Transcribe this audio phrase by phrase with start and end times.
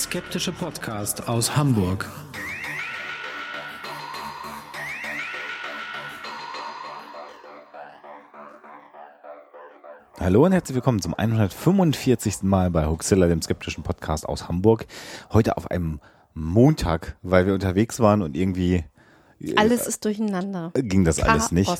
[0.00, 2.08] Skeptische Podcast aus Hamburg.
[10.18, 12.42] Hallo und herzlich willkommen zum 145.
[12.44, 14.86] Mal bei Huxilla, dem skeptischen Podcast aus Hamburg.
[15.34, 16.00] Heute auf einem
[16.32, 18.84] Montag, weil wir unterwegs waren und irgendwie
[19.56, 20.70] Alles ist durcheinander.
[20.76, 21.70] ging das alles nicht.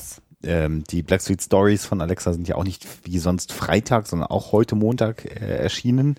[0.43, 4.29] Ähm, die Black Street Stories von Alexa sind ja auch nicht wie sonst Freitag, sondern
[4.29, 6.15] auch heute Montag äh, erschienen.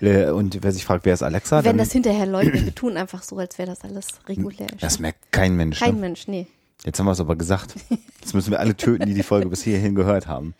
[0.00, 3.22] Äh, und wer sich fragt, wer ist Alexa, Wenn das hinterher leugnen, wir tun einfach
[3.22, 4.68] so, als wäre das alles regulär.
[4.80, 5.78] das merkt kein Mensch.
[5.78, 6.00] Kein ne?
[6.00, 6.46] Mensch, nee.
[6.84, 7.74] Jetzt haben wir es aber gesagt.
[8.20, 10.54] Jetzt müssen wir alle töten, die die Folge bis hierhin gehört haben.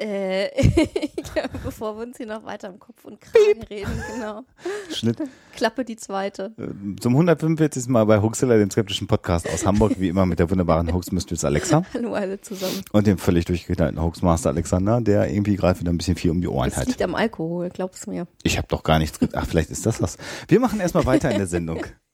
[0.00, 0.48] Äh,
[1.36, 4.44] ja, bevor wir uns hier noch weiter im Kopf und Kragen reden, genau.
[4.90, 5.18] Schnitt.
[5.54, 6.54] Klappe die zweite.
[7.00, 7.88] Zum 145.
[7.88, 11.84] Mal bei Huxilla, dem skeptischen Podcast aus Hamburg, wie immer mit der wunderbaren Hoax-Mistress Alexa
[11.94, 12.80] Hallo alle zusammen.
[12.92, 16.48] und dem völlig durchgeknallten Hoaxmaster Alexander, der irgendwie gerade wieder ein bisschen viel um die
[16.48, 16.86] Ohren Das hat.
[16.86, 18.26] liegt am Alkohol, glaub's mir.
[18.42, 20.16] Ich habe doch gar nichts Ach, vielleicht ist das was.
[20.48, 21.84] Wir machen erstmal weiter in der Sendung.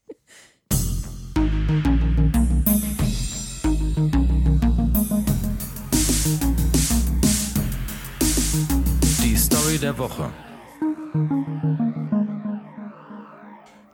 [9.87, 10.29] der Woche.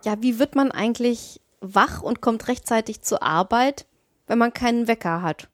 [0.03, 3.85] Ja, wie wird man eigentlich wach und kommt rechtzeitig zur Arbeit,
[4.25, 5.49] wenn man keinen Wecker hat?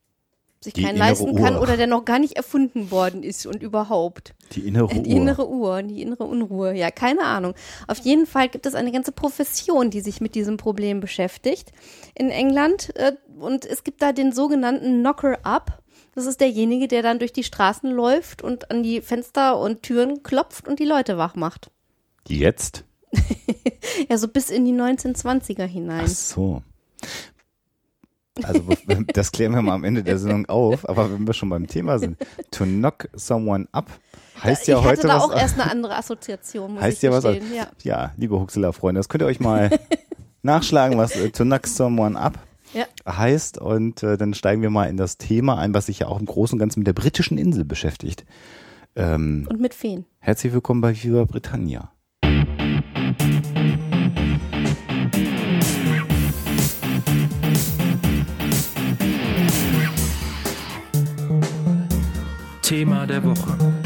[0.61, 1.61] Sich Die keinen leisten kann Uhr.
[1.61, 4.33] oder der noch gar nicht erfunden worden ist und überhaupt.
[4.53, 5.05] Die innere Die Uhr.
[5.17, 6.73] innere Uhr, die innere Unruhe.
[6.73, 7.53] Ja, keine Ahnung.
[7.87, 11.73] Auf jeden Fall gibt es eine ganze Profession, die sich mit diesem Problem beschäftigt
[12.15, 12.95] in England.
[12.95, 15.81] Äh, Und es gibt da den sogenannten Knocker-Up.
[16.15, 20.23] Das ist derjenige, der dann durch die Straßen läuft und an die Fenster und Türen
[20.23, 21.71] klopft und die Leute wach macht.
[22.27, 22.83] Jetzt?
[24.07, 26.05] Ja, so bis in die 1920er hinein.
[26.05, 26.63] Ach so.
[28.43, 28.63] Also
[29.13, 31.99] das klären wir mal am Ende der Sendung auf, aber wenn wir schon beim Thema
[31.99, 32.17] sind,
[32.51, 33.89] to knock someone up
[34.41, 37.11] heißt ja ich heute da was auch erst eine andere Assoziation, muss heißt ich ja
[37.11, 37.23] was.
[37.23, 37.67] Ja.
[37.83, 39.69] ja, liebe Huxilla Freunde, das könnt ihr euch mal
[40.43, 42.39] nachschlagen, was äh, to knock someone up
[42.73, 42.85] Ja.
[43.07, 46.19] heißt und äh, dann steigen wir mal in das Thema ein, was sich ja auch
[46.19, 48.25] im Großen und Ganzen mit der britischen Insel beschäftigt.
[48.95, 50.05] Ähm, Und mit Feen.
[50.19, 51.91] herzlich willkommen bei Viva Britannia.
[62.61, 63.78] Thema der Woche.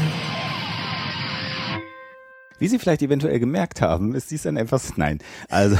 [2.58, 5.76] Wie Sie vielleicht eventuell gemerkt haben, ist dies ein etwas, nein, also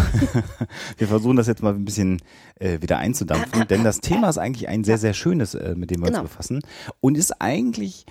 [0.98, 2.20] wir versuchen das jetzt mal ein bisschen
[2.58, 6.00] äh, wieder einzudampfen, denn das Thema ist eigentlich ein sehr, sehr schönes, äh, mit dem
[6.02, 6.20] wir Genau.
[6.20, 6.60] uns befassen
[7.00, 8.06] und ist eigentlich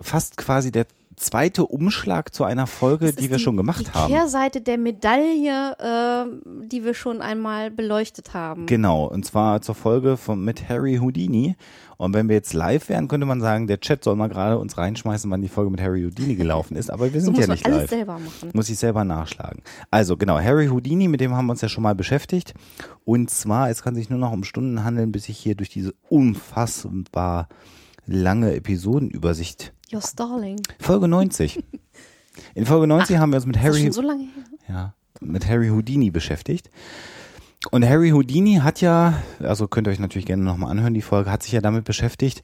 [0.00, 0.86] fast quasi der
[1.18, 4.12] zweite Umschlag zu einer Folge, die wir schon gemacht die haben.
[4.12, 8.66] Kehrseite der Medaille, äh, die wir schon einmal beleuchtet haben.
[8.66, 11.56] Genau, und zwar zur Folge von, mit Harry Houdini.
[11.96, 14.78] Und wenn wir jetzt live wären, könnte man sagen, der Chat soll mal gerade uns
[14.78, 16.90] reinschmeißen, wann die Folge mit Harry Houdini gelaufen ist.
[16.90, 17.90] Aber wir so sind muss ja nicht alles live.
[17.90, 18.50] selber machen.
[18.52, 19.62] Muss ich selber nachschlagen.
[19.90, 22.54] Also genau, Harry Houdini, mit dem haben wir uns ja schon mal beschäftigt.
[23.04, 25.92] Und zwar, es kann sich nur noch um Stunden handeln, bis ich hier durch diese
[26.08, 27.48] unfassbar
[28.06, 29.72] lange Episodenübersicht.
[29.92, 30.60] Your Starling.
[30.78, 31.64] Folge 90.
[32.54, 34.02] In Folge 90 haben wir uns mit Harry, so
[34.68, 36.70] ja, mit Harry Houdini beschäftigt.
[37.70, 41.30] Und Harry Houdini hat ja, also könnt ihr euch natürlich gerne nochmal anhören, die Folge
[41.30, 42.42] hat sich ja damit beschäftigt,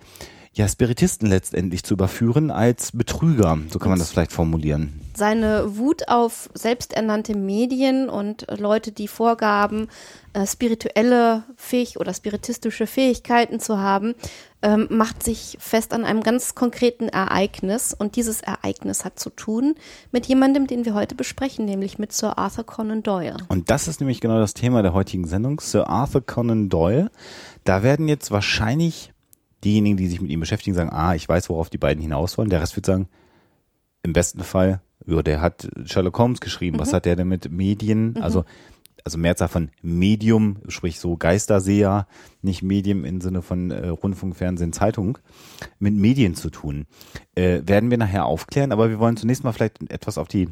[0.54, 3.58] ja, Spiritisten letztendlich zu überführen als Betrüger.
[3.70, 5.00] So kann man das vielleicht formulieren.
[5.16, 9.88] Seine Wut auf selbsternannte Medien und Leute, die vorgaben,
[10.32, 14.14] äh, spirituelle Fähig oder spiritistische Fähigkeiten zu haben,
[14.64, 17.94] ähm, macht sich fest an einem ganz konkreten Ereignis.
[17.94, 19.74] Und dieses Ereignis hat zu tun
[20.10, 23.36] mit jemandem, den wir heute besprechen, nämlich mit Sir Arthur Conan Doyle.
[23.48, 27.10] Und das ist nämlich genau das Thema der heutigen Sendung, Sir Arthur Conan Doyle.
[27.64, 29.12] Da werden jetzt wahrscheinlich
[29.62, 32.50] diejenigen, die sich mit ihm beschäftigen, sagen, ah, ich weiß, worauf die beiden hinaus wollen.
[32.50, 33.08] Der Rest wird sagen,
[34.02, 36.78] im besten Fall, ja, der hat Sherlock Holmes geschrieben.
[36.78, 38.16] Was hat der denn mit Medien?
[38.22, 38.44] Also,
[39.04, 42.06] also Mehrzahl von Medium, sprich so Geisterseher,
[42.40, 45.18] nicht Medium im Sinne von äh, Rundfunk, Fernsehen, Zeitung,
[45.78, 46.86] mit Medien zu tun.
[47.34, 50.48] Äh, werden wir nachher aufklären, aber wir wollen zunächst mal vielleicht etwas auf die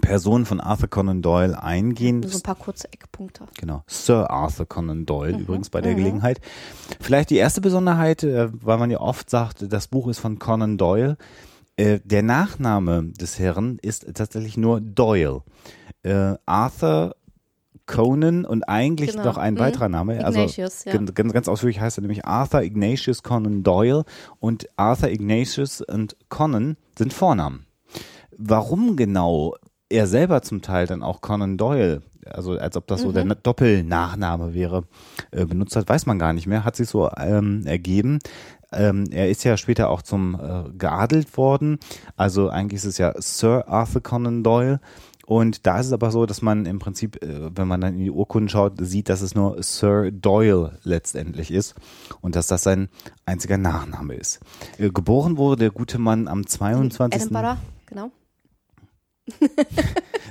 [0.00, 2.22] Person von Arthur Conan Doyle eingehen.
[2.22, 3.44] So ein paar kurze Eckpunkte.
[3.60, 6.40] Genau, Sir Arthur Conan Doyle übrigens bei der Gelegenheit.
[7.00, 10.78] Vielleicht die erste Besonderheit, äh, weil man ja oft sagt, das Buch ist von Conan
[10.78, 11.18] Doyle.
[11.76, 15.42] Äh, der Nachname des Herrn ist tatsächlich nur Doyle.
[16.02, 17.14] Äh, Arthur
[17.92, 19.24] Conan und eigentlich Genau.
[19.24, 19.58] noch ein Mhm.
[19.58, 20.14] weiterer Name.
[20.16, 21.12] Ignatius, also ja.
[21.12, 24.04] ganz, ganz, ausführlich heißt er nämlich Arthur Ignatius Conan Doyle
[24.40, 27.66] und Arthur Ignatius und Conan sind Vornamen.
[28.36, 29.54] Warum genau
[29.88, 34.54] er selber zum Teil dann auch Conan Doyle, also als ob das so der Doppelnachname
[34.54, 34.84] wäre,
[35.32, 38.18] äh, benutzt hat, weiß man gar nicht mehr, hat sich so ähm, ergeben.
[38.72, 41.78] Ähm, er ist ja später auch zum äh, geadelt worden,
[42.16, 44.80] also eigentlich ist es ja Sir Arthur Conan Doyle.
[45.32, 48.04] Und da ist es aber so, dass man im Prinzip, äh, wenn man dann in
[48.04, 51.74] die Urkunden schaut, sieht, dass es nur Sir Doyle letztendlich ist
[52.20, 52.90] und dass das sein
[53.24, 54.40] einziger Nachname ist.
[54.76, 57.18] Äh, Geboren wurde der gute Mann am 22.
[57.18, 57.56] Edinburgh,
[57.86, 58.10] genau.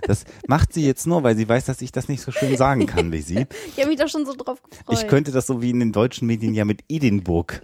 [0.03, 2.85] Das macht sie jetzt nur, weil sie weiß, dass ich das nicht so schön sagen
[2.85, 3.47] kann wie sie.
[3.75, 4.99] Ich habe mich da schon so drauf gefreut.
[4.99, 7.59] Ich könnte das so wie in den deutschen Medien ja mit Edinburgh.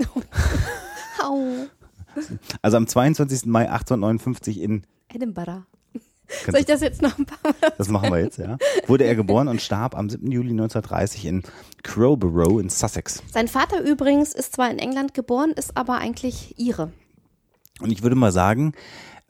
[1.23, 1.67] Au.
[2.63, 3.45] Also am 22.
[3.45, 5.65] Mai 1859 in Edinburgh.
[6.45, 7.73] Soll ich das jetzt noch ein paar Mal?
[7.77, 8.57] Das machen wir jetzt, ja.
[8.85, 10.29] Wurde er geboren und starb am 7.
[10.31, 11.43] Juli 1930 in
[11.83, 13.23] Crowborough in Sussex.
[13.31, 16.91] Sein Vater übrigens ist zwar in England geboren, ist aber eigentlich Ire.
[17.79, 18.73] Und ich würde mal sagen,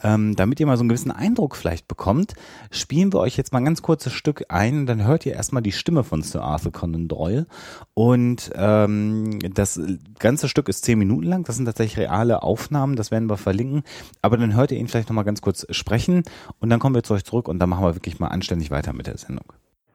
[0.03, 2.33] ähm, damit ihr mal so einen gewissen Eindruck vielleicht bekommt,
[2.71, 4.85] spielen wir euch jetzt mal ein ganz kurzes Stück ein.
[4.85, 7.47] Dann hört ihr erstmal die Stimme von Sir Arthur Conan Doyle.
[7.93, 9.81] Und ähm, das
[10.19, 11.43] ganze Stück ist zehn Minuten lang.
[11.43, 12.95] Das sind tatsächlich reale Aufnahmen.
[12.95, 13.83] Das werden wir verlinken.
[14.21, 16.23] Aber dann hört ihr ihn vielleicht nochmal ganz kurz sprechen.
[16.59, 18.93] Und dann kommen wir zu euch zurück und dann machen wir wirklich mal anständig weiter
[18.93, 19.45] mit der Sendung.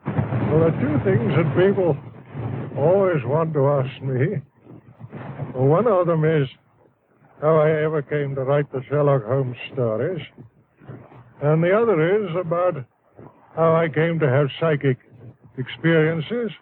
[0.04, 1.96] Well, there are two things that people
[2.76, 4.42] always want to ask me.
[5.54, 6.48] One of them is
[7.42, 10.22] how I ever came to write the Sherlock Holmes stories.
[11.42, 12.84] And the other is about
[13.56, 14.98] how I came to have psychic
[15.58, 16.52] experiences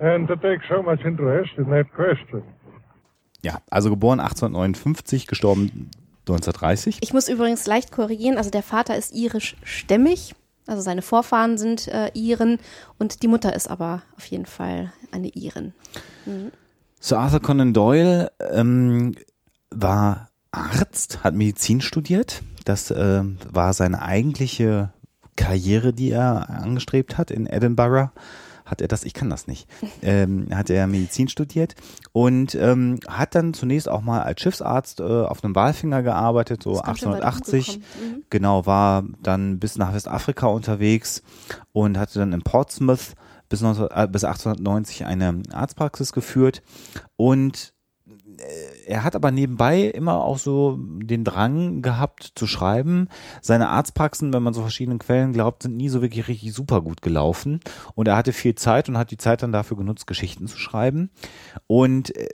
[0.00, 2.42] and to take so much interest in that question.
[3.42, 5.90] Ja, also geboren 1859, gestorben
[6.28, 6.98] 1930.
[7.00, 10.34] Ich muss übrigens leicht korrigieren, also der Vater ist irisch-stämmig,
[10.66, 12.58] also seine Vorfahren sind äh, Iren
[12.98, 15.72] und die Mutter ist aber auf jeden Fall eine Irin.
[17.00, 19.14] Sir Arthur Conan Doyle ähm,
[19.70, 22.42] war Arzt, hat Medizin studiert.
[22.64, 24.92] Das äh, war seine eigentliche
[25.36, 28.10] Karriere, die er angestrebt hat in Edinburgh.
[28.64, 29.04] Hat er das?
[29.04, 29.68] Ich kann das nicht.
[30.02, 31.74] Ähm, hat er Medizin studiert
[32.12, 36.72] und ähm, hat dann zunächst auch mal als Schiffsarzt äh, auf einem Walfänger gearbeitet, so
[36.72, 37.68] Ist ganz schön weit 1880.
[37.68, 38.16] hochgekommen.
[38.16, 38.24] Mhm.
[38.30, 41.22] Genau, war dann bis nach Westafrika unterwegs
[41.72, 43.14] und hatte dann in Portsmouth
[43.50, 46.62] bis, 19, äh, bis 1890 eine Arztpraxis geführt
[47.16, 47.74] und
[48.86, 53.08] er hat aber nebenbei immer auch so den Drang gehabt zu schreiben.
[53.40, 57.02] Seine Arztpraxen, wenn man so verschiedenen Quellen glaubt, sind nie so wirklich richtig super gut
[57.02, 57.60] gelaufen.
[57.94, 61.10] Und er hatte viel Zeit und hat die Zeit dann dafür genutzt, Geschichten zu schreiben.
[61.66, 62.28] Und äh,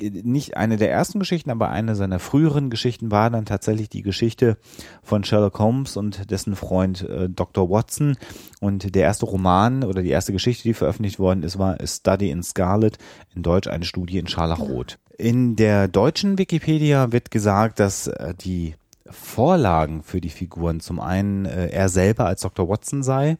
[0.00, 4.56] nicht eine der ersten Geschichten, aber eine seiner früheren Geschichten war dann tatsächlich die Geschichte
[5.02, 7.70] von Sherlock Holmes und dessen Freund äh, Dr.
[7.70, 8.16] Watson.
[8.60, 12.30] Und der erste Roman oder die erste Geschichte, die veröffentlicht worden ist, war A Study
[12.30, 12.98] in Scarlet,
[13.34, 14.98] in Deutsch eine Studie in Scharlachrot.
[15.18, 18.74] In der deutschen Wikipedia wird gesagt, dass äh, die
[19.06, 22.68] Vorlagen für die Figuren zum einen äh, er selber als Dr.
[22.68, 23.36] Watson sei.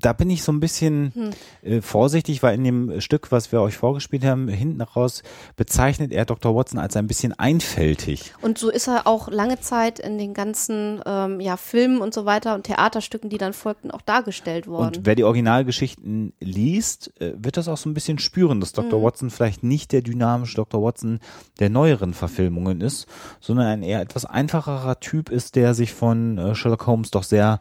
[0.00, 3.76] Da bin ich so ein bisschen äh, vorsichtig, weil in dem Stück, was wir euch
[3.76, 5.22] vorgespielt haben, hinten raus
[5.56, 6.54] bezeichnet er Dr.
[6.54, 8.34] Watson als ein bisschen einfältig.
[8.42, 12.24] Und so ist er auch lange Zeit in den ganzen ähm, ja, Filmen und so
[12.24, 14.96] weiter und Theaterstücken, die dann folgten, auch dargestellt worden.
[14.96, 19.02] Und wer die Originalgeschichten liest, äh, wird das auch so ein bisschen spüren, dass Dr.
[19.02, 20.82] Watson vielleicht nicht der dynamische Dr.
[20.82, 21.20] Watson
[21.60, 23.06] der neueren Verfilmungen ist,
[23.40, 27.60] sondern ein eher etwas einfacherer Typ ist, der sich von äh, Sherlock Holmes doch sehr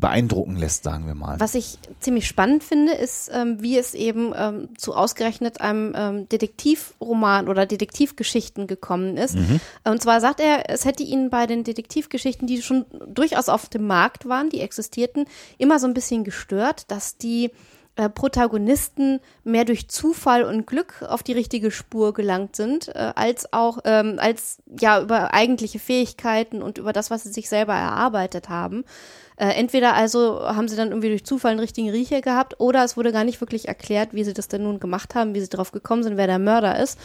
[0.00, 1.38] beeindrucken lässt, sagen wir mal.
[1.40, 6.28] Was ich ziemlich spannend finde, ist, ähm, wie es eben ähm, zu ausgerechnet einem ähm,
[6.28, 9.36] Detektivroman oder Detektivgeschichten gekommen ist.
[9.84, 13.86] Und zwar sagt er, es hätte ihn bei den Detektivgeschichten, die schon durchaus auf dem
[13.86, 15.26] Markt waren, die existierten,
[15.58, 17.50] immer so ein bisschen gestört, dass die
[17.96, 23.52] äh, Protagonisten mehr durch Zufall und Glück auf die richtige Spur gelangt sind, äh, als
[23.52, 28.48] auch ähm, als ja über eigentliche Fähigkeiten und über das, was sie sich selber erarbeitet
[28.48, 28.84] haben.
[29.36, 32.96] Äh, entweder also haben sie dann irgendwie durch Zufall einen richtigen Riecher gehabt oder es
[32.96, 35.70] wurde gar nicht wirklich erklärt, wie sie das denn nun gemacht haben, wie sie drauf
[35.70, 36.98] gekommen sind, wer der Mörder ist.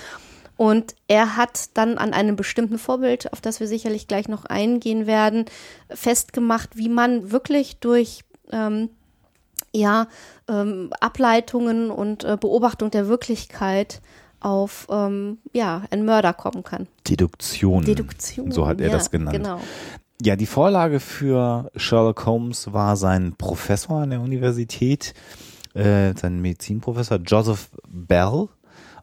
[0.58, 5.08] Und er hat dann an einem bestimmten Vorbild, auf das wir sicherlich gleich noch eingehen
[5.08, 5.46] werden,
[5.89, 8.89] festgemacht, wie man wirklich durch ähm,
[9.73, 10.07] ja,
[10.47, 14.01] ähm, Ableitungen und äh, Beobachtung der Wirklichkeit
[14.39, 16.88] auf ähm, ja, einen Mörder kommen kann.
[17.07, 17.83] Deduktion.
[17.83, 18.51] Deduktion.
[18.51, 19.35] So hat er ja, das genannt.
[19.35, 19.59] Genau.
[20.21, 25.13] Ja, die Vorlage für Sherlock Holmes war sein Professor an der Universität,
[25.73, 28.47] äh, sein Medizinprofessor Joseph Bell.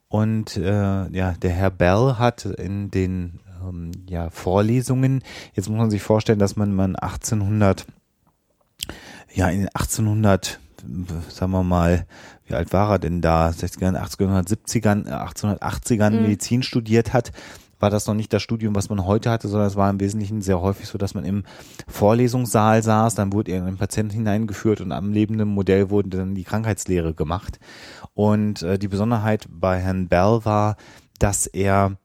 [0.08, 5.22] Und äh, ja, der Herr Bell hat in den ähm, ja, Vorlesungen,
[5.54, 7.86] jetzt muss man sich vorstellen, dass man, man 1800,
[9.36, 10.58] ja, in den 1800,
[11.28, 12.06] sagen wir mal,
[12.46, 13.50] wie alt war er denn da?
[13.50, 17.32] 60ern, 1870ern, äh, 1880ern Medizin studiert hat
[17.78, 20.40] war das noch nicht das Studium, was man heute hatte, sondern es war im Wesentlichen
[20.40, 21.44] sehr häufig so, dass man im
[21.86, 27.14] Vorlesungssaal saß, dann wurde ein Patient hineingeführt und am lebenden Modell wurde dann die Krankheitslehre
[27.14, 27.58] gemacht.
[28.14, 30.76] Und äh, die Besonderheit bei Herrn Bell war,
[31.18, 31.98] dass er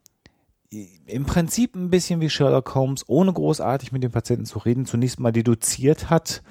[1.05, 5.19] im Prinzip ein bisschen wie Sherlock Holmes, ohne großartig mit dem Patienten zu reden, zunächst
[5.19, 6.41] mal deduziert hat,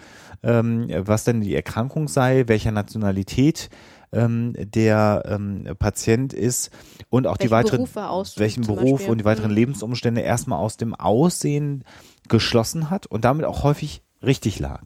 [0.43, 3.69] ähm, was denn die Erkrankung sei, welcher Nationalität
[4.13, 6.71] ähm, der ähm, Patient ist
[7.11, 9.11] und auch Welchen die weiteren, Beruf er ausübt, welchen Beruf Beispiel.
[9.11, 9.57] und die weiteren Mhm.
[9.57, 11.85] Lebensumstände erstmal aus dem Aussehen
[12.29, 14.83] geschlossen hat und damit auch häufig richtig lag.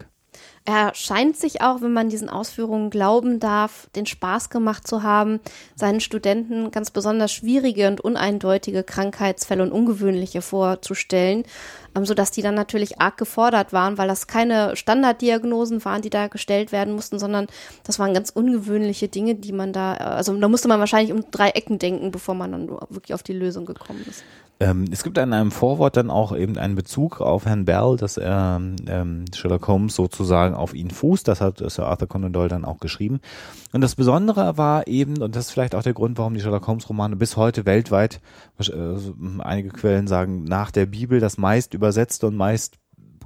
[0.66, 5.40] Er scheint sich auch, wenn man diesen Ausführungen glauben darf, den Spaß gemacht zu haben,
[5.74, 11.44] seinen Studenten ganz besonders schwierige und uneindeutige Krankheitsfälle und ungewöhnliche vorzustellen,
[11.94, 16.28] ähm, sodass die dann natürlich arg gefordert waren, weil das keine Standarddiagnosen waren, die da
[16.28, 17.46] gestellt werden mussten, sondern
[17.84, 21.50] das waren ganz ungewöhnliche Dinge, die man da, also da musste man wahrscheinlich um drei
[21.50, 24.24] Ecken denken, bevor man dann wirklich auf die Lösung gekommen ist.
[24.60, 28.16] Ähm, es gibt in einem Vorwort dann auch eben einen Bezug auf Herrn Bell, dass
[28.16, 31.26] er ähm, Sherlock Holmes sozusagen auf ihn fußt.
[31.26, 33.20] Das hat Sir Arthur Conan Doyle dann auch geschrieben.
[33.72, 36.66] Und das Besondere war eben, und das ist vielleicht auch der Grund, warum die Sherlock
[36.68, 38.20] Holmes Romane bis heute weltweit,
[38.60, 38.72] äh,
[39.40, 42.78] einige Quellen sagen, nach der Bibel das meist übersetzte und meist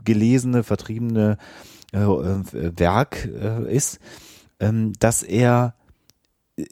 [0.04, 1.36] gelesene, vertriebene
[1.92, 3.98] äh, äh, Werk äh, ist,
[4.60, 5.74] ähm, dass er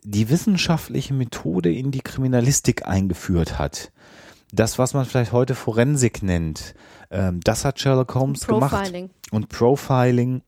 [0.02, 3.92] die wissenschaftliche Methode in die Kriminalistik eingeführt hat.
[4.56, 6.74] Das, was man vielleicht heute Forensik nennt,
[7.10, 8.70] ähm, das hat Sherlock Holmes gemacht.
[8.70, 9.10] Profiling.
[9.30, 10.42] Und Profiling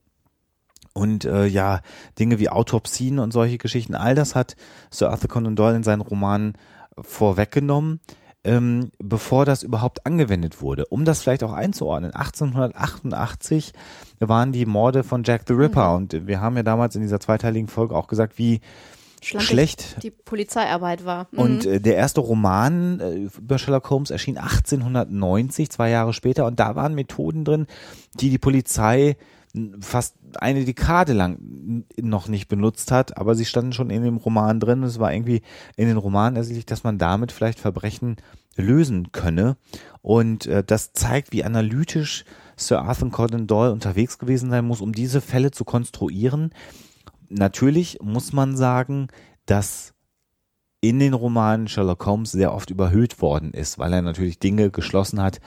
[0.93, 1.81] und äh, ja,
[2.17, 4.55] Dinge wie Autopsien und solche Geschichten, all das hat
[4.89, 6.53] Sir Arthur Conan Doyle in seinen Romanen
[6.99, 8.01] vorweggenommen,
[8.43, 10.85] ähm, bevor das überhaupt angewendet wurde.
[10.87, 13.73] Um das vielleicht auch einzuordnen, 1888
[14.19, 17.67] waren die Morde von Jack the Ripper und wir haben ja damals in dieser zweiteiligen
[17.67, 18.59] Folge auch gesagt, wie
[19.21, 21.27] schlecht die Polizeiarbeit war.
[21.31, 21.39] Mhm.
[21.39, 26.59] und äh, der erste Roman äh, über Sherlock Holmes erschien 1890, zwei Jahre später, und
[26.59, 27.67] da waren Methoden drin,
[28.19, 29.17] die die Polizei
[29.79, 34.59] fast eine Dekade lang noch nicht benutzt hat, aber sie standen schon in dem Roman
[34.59, 34.83] drin.
[34.83, 35.41] Es war irgendwie
[35.75, 38.17] in den Romanen ersichtlich, dass man damit vielleicht Verbrechen
[38.55, 39.57] lösen könne.
[40.01, 42.25] Und äh, das zeigt, wie analytisch
[42.57, 46.51] Sir Arthur Conan Doyle unterwegs gewesen sein muss, um diese Fälle zu konstruieren.
[47.29, 49.07] Natürlich muss man sagen,
[49.45, 49.93] dass
[50.81, 55.21] in den Romanen Sherlock Holmes sehr oft überhöht worden ist, weil er natürlich Dinge geschlossen
[55.21, 55.39] hat,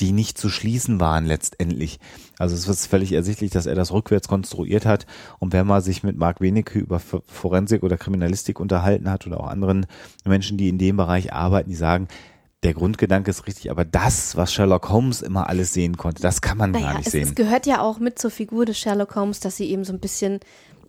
[0.00, 2.00] die nicht zu schließen waren letztendlich.
[2.38, 5.06] Also es ist völlig ersichtlich, dass er das rückwärts konstruiert hat.
[5.38, 9.46] Und wenn man sich mit Mark Wenecke über Forensik oder Kriminalistik unterhalten hat oder auch
[9.46, 9.86] anderen
[10.24, 12.08] Menschen, die in dem Bereich arbeiten, die sagen,
[12.64, 16.56] der Grundgedanke ist richtig, aber das, was Sherlock Holmes immer alles sehen konnte, das kann
[16.58, 17.28] man gar Naja, nicht es, sehen.
[17.28, 20.00] es gehört ja auch mit zur Figur des Sherlock Holmes, dass sie eben so ein
[20.00, 20.40] bisschen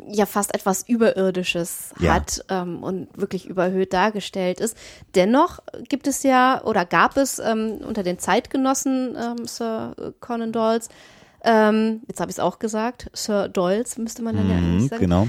[0.08, 2.16] ja fast etwas Überirdisches Ja.
[2.16, 4.78] hat ähm, und wirklich überhöht dargestellt ist.
[5.16, 5.60] Dennoch
[5.90, 10.90] gibt es ja oder gab es ähm, unter den Zeitgenossen ähm, Sir Conan Doyles,
[11.44, 14.88] ähm, jetzt habe ich es auch gesagt, Sir Doyles müsste man dann ja eigentlich Mhm,
[14.90, 15.28] sagen, genau.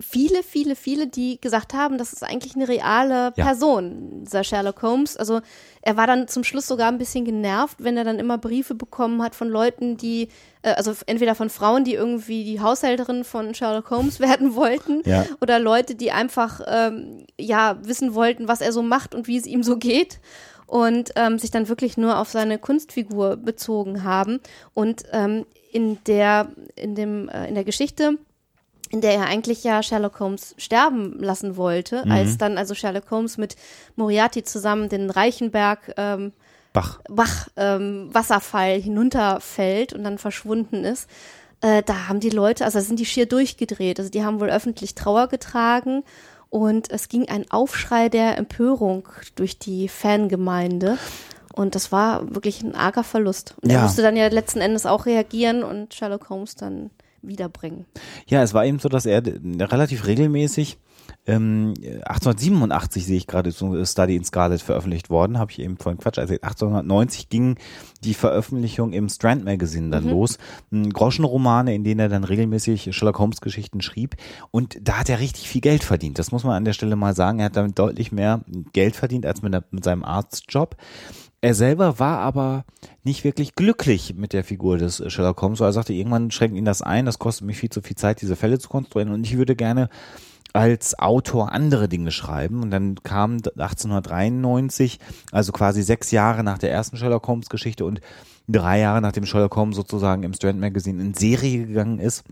[0.00, 3.44] Viele, viele, viele, die gesagt haben, das ist eigentlich eine reale Ja.
[3.46, 5.16] Person, dieser Sherlock Holmes.
[5.16, 5.40] Also
[5.82, 9.22] er war dann zum Schluss sogar ein bisschen genervt, wenn er dann immer Briefe bekommen
[9.22, 10.28] hat von Leuten, die,
[10.62, 15.26] äh, also entweder von Frauen, die irgendwie die Haushälterin von Sherlock Holmes werden wollten, Ja.
[15.40, 19.46] oder Leute, die einfach ähm, ja wissen wollten, was er so macht und wie es
[19.46, 20.20] ihm so geht.
[20.68, 24.38] Und ähm, sich dann wirklich nur auf seine Kunstfigur bezogen haben.
[24.74, 28.18] Und ähm, in der, in dem, äh, in der Geschichte
[28.90, 32.12] in der er eigentlich ja Sherlock Holmes sterben lassen wollte, Mhm.
[32.12, 33.56] als dann also Sherlock Holmes mit
[33.96, 36.32] Moriarty zusammen den Reichenberg ähm,
[36.72, 37.00] Bach.
[37.08, 41.08] Bach ähm, Wasserfall hinunterfällt und dann verschwunden ist.
[41.60, 43.98] Äh, da haben die Leute, also sind die schier durchgedreht.
[43.98, 46.04] Also die haben wohl öffentlich Trauer getragen
[46.50, 50.98] und es ging ein Aufschrei der Empörung durch die Fangemeinde.
[51.54, 53.54] Und das war wirklich ein arger Verlust.
[53.60, 53.78] Und Ja.
[53.78, 56.90] er musste dann ja letzten Endes auch reagieren und Sherlock Holmes dann
[57.22, 57.86] wiederbringen.
[58.26, 60.78] Ja, es war eben so, dass er relativ regelmäßig
[61.26, 65.98] ähm, 1887 sehe ich gerade so Study in Scarlet veröffentlicht worden, habe ich eben vorhin
[65.98, 66.42] Quatsch erzählt.
[66.42, 67.56] 1890 ging
[68.02, 70.38] die Veröffentlichung im Strand Magazine dann los.
[70.70, 74.16] M, Groschenromane, in denen er dann regelmäßig Sherlock Holmes Geschichten schrieb.
[74.50, 76.18] Und da hat er richtig viel Geld verdient.
[76.18, 77.40] Das muss man an der Stelle mal sagen.
[77.40, 80.76] Er hat damit deutlich mehr Geld verdient als mit, mit seinem Arztjob.
[81.40, 82.64] Er selber war aber
[83.04, 85.60] nicht wirklich glücklich mit der Figur des äh, Sherlock Holmes.
[85.60, 88.20] weil Er sagte, irgendwann schränkt ihn das ein, das kostet mich viel zu viel Zeit,
[88.20, 89.88] diese Fälle zu konstruieren und ich würde gerne
[90.52, 92.62] als Autor andere Dinge schreiben.
[92.62, 94.98] Und dann kam 1893,
[95.30, 98.00] also quasi sechs Jahre nach der ersten Sherlock Holmes Geschichte und
[98.48, 102.24] drei Jahre nachdem Sherlock Holmes sozusagen im Strand Magazine in Serie gegangen ist,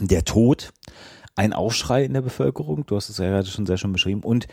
[0.00, 0.72] der Tod
[1.40, 2.84] ein Aufschrei in der Bevölkerung.
[2.84, 4.22] Du hast es ja gerade schon sehr schön beschrieben.
[4.22, 4.46] Und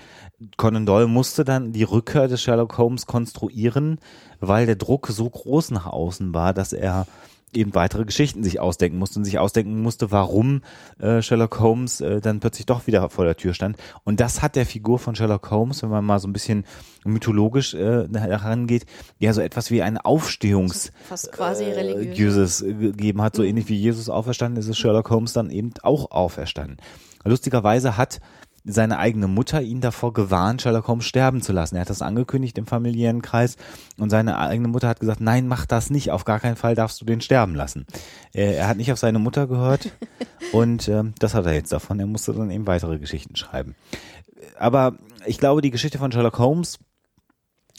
[0.56, 4.00] Conan Doyle musste dann die Rückkehr des Sherlock Holmes konstruieren,
[4.39, 7.06] weil der Druck so groß nach außen war, dass er
[7.54, 10.62] eben weitere Geschichten sich ausdenken musste und sich ausdenken musste, warum
[11.00, 13.77] äh, Sherlock Holmes äh, dann plötzlich doch wieder vor der Tür stand.
[14.04, 16.66] Und das hat der Figur von Sherlock Holmes, wenn man mal so ein bisschen
[17.06, 18.86] mythologisch äh, herangeht,
[19.20, 22.18] ja so etwas wie ein Aufstehungs Fast quasi äh, religiös.
[22.18, 23.36] Jesus äh, gegeben hat.
[23.36, 26.77] So ähnlich wie Jesus auferstanden ist, ist Sherlock Holmes dann eben auch auferstanden.
[27.24, 28.20] Lustigerweise hat
[28.67, 31.75] seine eigene Mutter ihn davor gewarnt, Sherlock Holmes sterben zu lassen.
[31.75, 33.55] Er hat das angekündigt im familiären Kreis
[33.97, 37.00] und seine eigene Mutter hat gesagt, nein, mach das nicht, auf gar keinen Fall darfst
[37.01, 37.86] du den sterben lassen.
[38.33, 39.91] Äh, er hat nicht auf seine Mutter gehört
[40.51, 42.00] und ähm, das hat er jetzt davon.
[42.00, 43.75] Er musste dann eben weitere Geschichten schreiben.
[44.59, 44.95] Aber
[45.25, 46.79] ich glaube, die Geschichte von Sherlock Holmes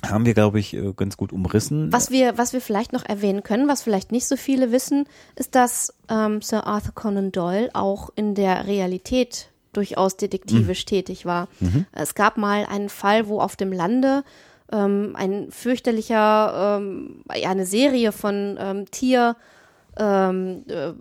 [0.07, 1.93] haben wir, glaube ich, äh, ganz gut umrissen.
[1.93, 5.55] Was wir, was wir vielleicht noch erwähnen können, was vielleicht nicht so viele wissen, ist,
[5.55, 11.49] dass ähm, Sir Arthur Conan Doyle auch in der Realität durchaus detektivisch tätig war.
[11.93, 14.25] Es gab mal einen Fall, wo auf dem Lande
[14.73, 19.37] ähm, ein fürchterlicher, ähm, ja, eine Serie von ähm, Tier,
[19.99, 20.93] ähm, äh,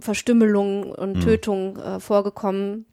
[0.00, 2.86] Verstümmelungen und Tötungen äh, vorgekommen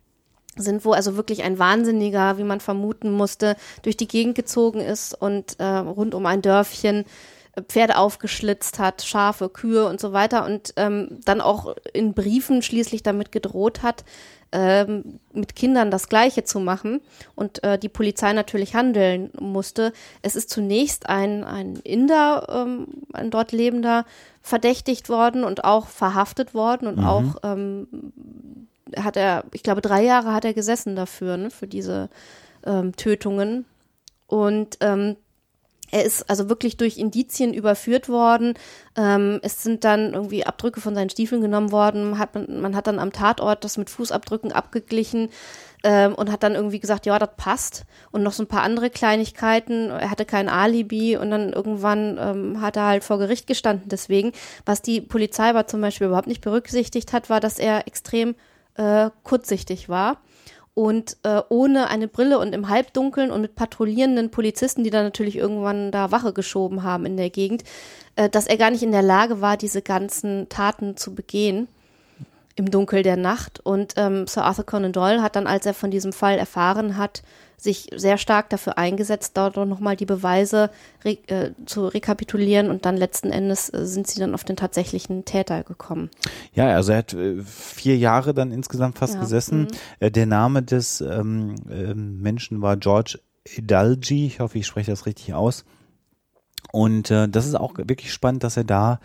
[0.56, 5.20] sind, wo also wirklich ein Wahnsinniger, wie man vermuten musste, durch die Gegend gezogen ist
[5.20, 7.06] und äh, rund um ein Dörfchen
[7.68, 13.04] Pferde aufgeschlitzt hat, Schafe, Kühe und so weiter und ähm, dann auch in Briefen schließlich
[13.04, 14.04] damit gedroht hat,
[14.52, 17.02] ähm, mit Kindern das Gleiche zu machen
[17.36, 19.94] und äh, die Polizei natürlich handeln musste.
[20.22, 24.06] Es ist zunächst ein, ein Inder, ähm, ein dort lebender,
[24.42, 27.88] verdächtigt worden und auch verhaftet worden und auch ähm,
[28.98, 32.10] hat er, ich glaube, drei Jahre hat er gesessen dafür, ne, für diese
[32.66, 33.66] ähm, Tötungen.
[34.28, 35.18] Und ähm,
[35.94, 38.56] er ist also wirklich durch Indizien überführt worden.
[38.98, 42.18] Ähm, es sind dann irgendwie Abdrücke von seinen Stiefeln genommen worden.
[42.18, 45.30] Hat man, man hat dann am Tatort das mit Fußabdrücken abgeglichen
[45.84, 47.86] ähm, und hat dann irgendwie gesagt, ja, das passt.
[48.12, 49.92] Und noch so ein paar andere Kleinigkeiten.
[49.92, 53.88] Er hatte kein Alibi und dann irgendwann ähm, hat er halt vor Gericht gestanden.
[53.88, 54.32] Deswegen,
[54.66, 58.34] was die Polizei aber zum Beispiel überhaupt nicht berücksichtigt hat, war, dass er extrem
[58.78, 60.18] äh, kurzsichtig war
[60.76, 65.36] und äh, ohne eine Brille und im Halbdunkeln und mit patrouillierenden Polizisten, die dann natürlich
[65.38, 67.64] irgendwann da Wache geschoben haben in der Gegend,
[68.16, 71.68] äh, dass er gar nicht in der Lage war, diese ganzen Taten zu begehen
[72.56, 73.60] im Dunkel der Nacht.
[73.60, 77.24] Und ähm, Sir Arthur Conan Doyle hat dann, als er von diesem Fall erfahren hat,
[77.64, 80.70] sich sehr stark dafür eingesetzt, dort nochmal die Beweise
[81.06, 85.26] re äh, zu rekapitulieren und dann letzten Endes äh, sind sie dann auf den tatsächlichen
[85.26, 86.10] Täter gekommen.
[86.54, 89.68] Ja, also er hat äh, vier Jahre dann insgesamt fast Ja, gesessen.
[90.00, 94.28] Äh, der Name des ähm, ähm, Menschen war George Idalgi.
[94.28, 95.66] Ich hoffe, ich spreche das richtig aus.
[96.72, 99.00] Und äh, das ist auch wirklich spannend, dass er da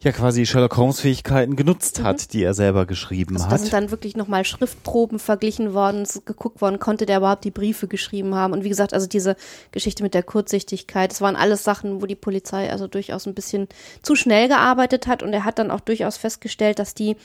[0.00, 3.60] ja quasi Sherlock Holmes Fähigkeiten genutzt hat, die er selber geschrieben Also hat.
[3.60, 8.36] sind dann wirklich nochmal Schriftproben verglichen worden, geguckt worden, konnte der überhaupt die Briefe geschrieben
[8.36, 8.52] haben.
[8.52, 9.34] Und wie gesagt, also diese
[9.72, 13.66] Geschichte mit der Kurzsichtigkeit, das waren alles Sachen, wo die Polizei also durchaus ein bisschen
[14.02, 15.24] zu schnell gearbeitet hat.
[15.24, 17.16] Und er hat dann auch durchaus festgestellt, dass die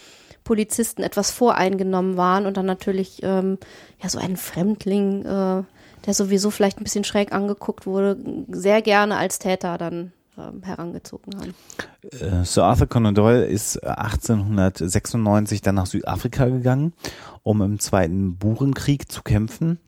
[0.44, 3.60] Polizisten etwas voreingenommen waren und dann natürlich ähm,
[4.02, 5.64] ja so einen Fremdling, äh,
[6.06, 8.18] der sowieso vielleicht ein bisschen schräg angeguckt wurde,
[8.50, 11.54] sehr gerne als Täter dann herangezogen haben.
[12.19, 16.93] Äh, Sir Arthur Conan Doyle ist 1896 dann nach Südafrika gegangen,
[17.43, 19.80] um im Zweiten Burenkrieg zu kämpfen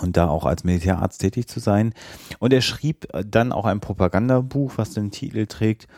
[0.00, 1.92] und da auch als Militärarzt tätig zu sein.
[2.38, 5.88] Und er schrieb äh, dann auch ein Propagandabuch, was den Titel trägt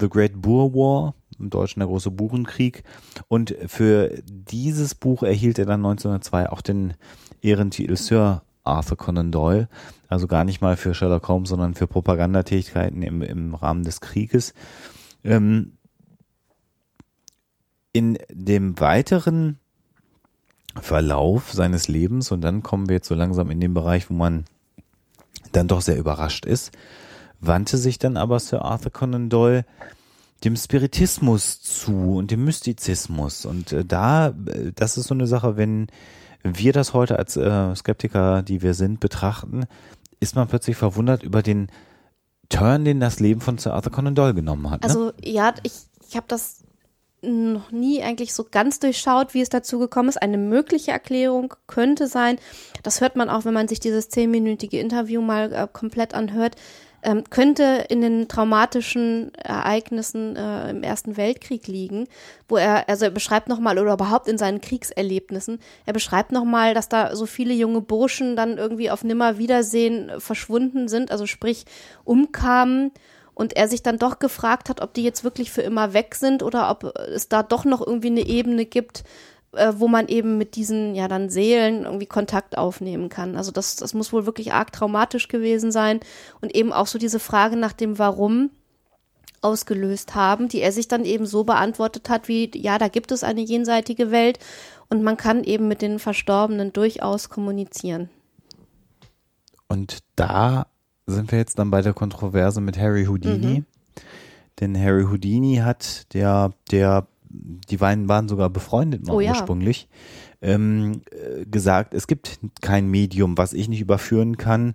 [0.00, 2.84] The Great Boer War, im Deutschen der große Burenkrieg.
[3.28, 6.94] Und für dieses Buch erhielt er dann 1902 auch den
[7.40, 9.68] Ehrentitel Sir Arthur Conan Doyle.
[10.08, 14.54] Also gar nicht mal für Sherlock Holmes, sondern für Propagandatätigkeiten im, im Rahmen des Krieges.
[15.24, 15.72] Ähm,
[17.92, 19.58] in dem weiteren
[20.80, 24.44] Verlauf seines Lebens, und dann kommen wir jetzt so langsam in den Bereich, wo man
[25.52, 26.72] dann doch sehr überrascht ist,
[27.40, 29.64] wandte sich dann aber Sir Arthur Conan Doyle
[30.44, 33.44] dem Spiritismus zu und dem Mystizismus.
[33.44, 35.88] Und äh, da, äh, das ist so eine Sache, wenn
[36.42, 39.64] wir das heute als äh, Skeptiker, die wir sind, betrachten,
[40.20, 41.68] ist man plötzlich verwundert über den
[42.48, 44.82] Turn, den das Leben von Sir Arthur Conan Doyle genommen hat.
[44.82, 44.88] Ne?
[44.88, 45.72] Also ja, ich,
[46.08, 46.64] ich habe das
[47.20, 50.22] noch nie eigentlich so ganz durchschaut, wie es dazu gekommen ist.
[50.22, 52.38] Eine mögliche Erklärung könnte sein,
[52.82, 56.56] das hört man auch, wenn man sich dieses zehnminütige Interview mal äh, komplett anhört,
[57.02, 62.08] ähm, könnte in den traumatischen Ereignissen äh, im Ersten Weltkrieg liegen,
[62.48, 66.88] wo er, also er beschreibt nochmal, oder überhaupt in seinen Kriegserlebnissen, er beschreibt nochmal, dass
[66.88, 71.66] da so viele junge Burschen dann irgendwie auf Nimmerwiedersehen verschwunden sind, also sprich
[72.04, 72.90] umkamen
[73.34, 76.42] und er sich dann doch gefragt hat, ob die jetzt wirklich für immer weg sind
[76.42, 79.04] oder ob es da doch noch irgendwie eine Ebene gibt,
[79.52, 83.36] äh, wo man eben mit diesen ja dann Seelen irgendwie Kontakt aufnehmen kann.
[83.36, 86.00] Also das, das muss wohl wirklich arg traumatisch gewesen sein
[86.40, 88.50] und eben auch so diese Frage nach dem Warum
[89.40, 93.22] ausgelöst haben, die er sich dann eben so beantwortet hat, wie ja, da gibt es
[93.22, 94.38] eine jenseitige Welt
[94.88, 98.10] und man kann eben mit den Verstorbenen durchaus kommunizieren.
[99.68, 100.66] Und da
[101.06, 103.60] sind wir jetzt dann bei der Kontroverse mit Harry Houdini.
[103.60, 103.66] Mhm.
[104.60, 109.88] Denn Harry Houdini hat der, der, die beiden waren sogar befreundet mal oh, ursprünglich,
[110.40, 110.50] ja.
[110.50, 114.74] ähm, äh, gesagt, es gibt kein Medium, was ich nicht überführen kann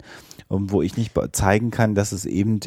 [0.50, 2.60] wo ich nicht zeigen kann, dass es eben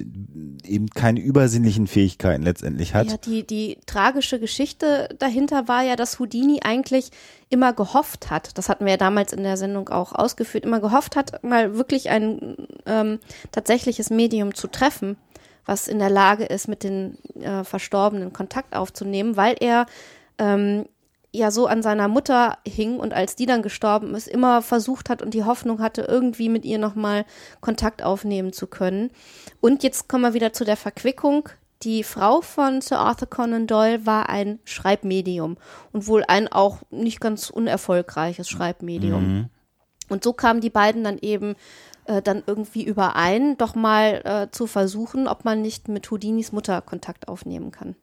[0.65, 3.09] eben keine übersinnlichen Fähigkeiten letztendlich hat.
[3.09, 7.11] Ja, die die tragische Geschichte dahinter war ja, dass Houdini eigentlich
[7.49, 11.15] immer gehofft hat, das hatten wir ja damals in der Sendung auch ausgeführt, immer gehofft
[11.15, 13.21] hat, mal wirklich ein ähm,
[13.53, 15.17] tatsächliches Medium zu treffen,
[15.67, 19.87] was in der Lage ist, mit den äh, Verstorbenen Kontakt aufzunehmen, weil er
[20.39, 20.87] ähm,
[21.33, 25.23] ja so an seiner Mutter hing und als die dann gestorben ist, immer versucht hat
[25.23, 27.25] und die Hoffnung hatte, irgendwie mit ihr nochmal
[27.61, 29.11] Kontakt aufnehmen zu können.
[29.61, 31.49] Und jetzt kommen wir wieder zu der Verquickung.
[31.83, 35.59] Die Frau von Sir Arthur Conan Doyle war ein Schreibmedium
[35.93, 39.23] und wohl ein auch nicht ganz unerfolgreiches Schreibmedium.
[39.23, 39.51] Mhm.
[40.09, 41.55] Und so kamen die beiden dann eben
[42.07, 46.81] äh, dann irgendwie überein, doch mal äh, zu versuchen, ob man nicht mit Houdinis Mutter
[46.81, 47.97] Kontakt aufnehmen kann.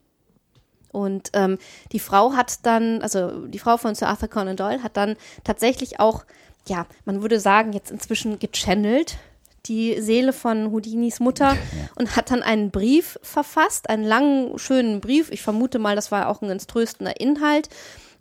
[0.91, 1.57] Und ähm,
[1.91, 5.99] die Frau hat dann, also die Frau von Sir Arthur Conan Doyle hat dann tatsächlich
[5.99, 6.23] auch,
[6.67, 9.17] ja, man würde sagen, jetzt inzwischen gechannelt,
[9.65, 11.57] die Seele von Houdinis Mutter
[11.95, 15.31] und hat dann einen Brief verfasst, einen langen, schönen Brief.
[15.31, 17.69] Ich vermute mal, das war auch ein ganz tröstender Inhalt.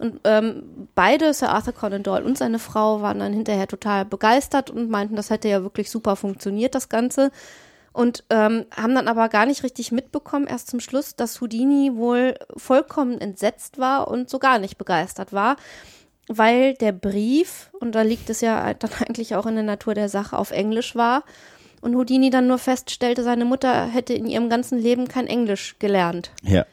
[0.03, 4.69] Und ähm, beide, Sir Arthur Conan Doyle und seine Frau, waren dann hinterher total begeistert
[4.69, 7.31] und meinten, das hätte ja wirklich super funktioniert, das Ganze
[7.93, 12.35] und ähm, haben dann aber gar nicht richtig mitbekommen, erst zum Schluss, dass Houdini wohl
[12.57, 15.55] vollkommen entsetzt war und so gar nicht begeistert war,
[16.27, 20.09] weil der Brief, und da liegt es ja dann eigentlich auch in der Natur der
[20.09, 21.23] Sache, auf Englisch war
[21.81, 26.33] und Houdini dann nur feststellte, seine Mutter hätte in ihrem ganzen Leben kein Englisch gelernt.
[26.43, 26.67] Ja.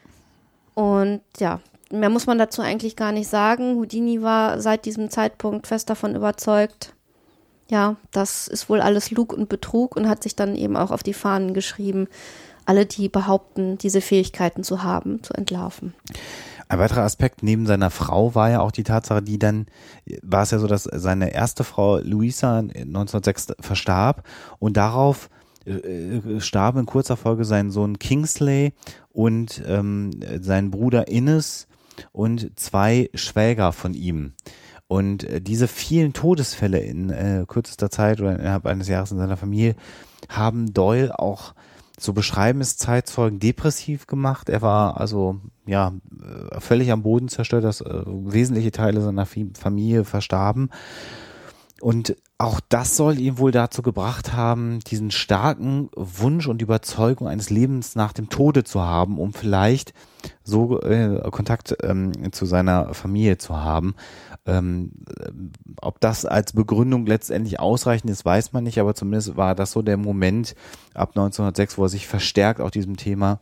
[0.74, 3.76] Und ja, mehr muss man dazu eigentlich gar nicht sagen.
[3.76, 6.94] Houdini war seit diesem Zeitpunkt fest davon überzeugt,
[7.70, 11.02] ja, das ist wohl alles Lug und Betrug und hat sich dann eben auch auf
[11.02, 12.08] die Fahnen geschrieben,
[12.66, 15.94] alle, die behaupten, diese Fähigkeiten zu haben, zu entlarven.
[16.68, 19.66] Ein weiterer Aspekt neben seiner Frau war ja auch die Tatsache, die dann,
[20.22, 24.24] war es ja so, dass seine erste Frau Luisa 1906 verstarb
[24.60, 25.30] und darauf
[25.64, 28.72] äh, starb in kurzer Folge sein Sohn Kingsley
[29.12, 31.66] und ähm, sein Bruder Innes
[32.12, 34.32] und zwei Schwäger von ihm.
[34.88, 39.36] Und äh, diese vielen Todesfälle in äh, kürzester Zeit oder innerhalb eines Jahres in seiner
[39.36, 39.76] Familie
[40.28, 41.54] haben Doyle auch,
[41.98, 44.48] so beschreiben es Zeitzeugen, depressiv gemacht.
[44.48, 45.92] Er war also ja
[46.52, 50.70] äh, völlig am Boden zerstört, dass äh, wesentliche Teile seiner Familie verstarben.
[51.80, 57.50] Und auch das soll ihn wohl dazu gebracht haben, diesen starken Wunsch und Überzeugung eines
[57.50, 59.94] Lebens nach dem Tode zu haben, um vielleicht
[60.44, 63.94] so äh, Kontakt ähm, zu seiner Familie zu haben.
[64.46, 64.92] Ähm,
[65.80, 69.80] ob das als Begründung letztendlich ausreichend ist, weiß man nicht, aber zumindest war das so
[69.80, 70.54] der Moment
[70.94, 73.40] ab 1906, wo er sich verstärkt auch diesem Thema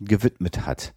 [0.00, 0.92] gewidmet hat.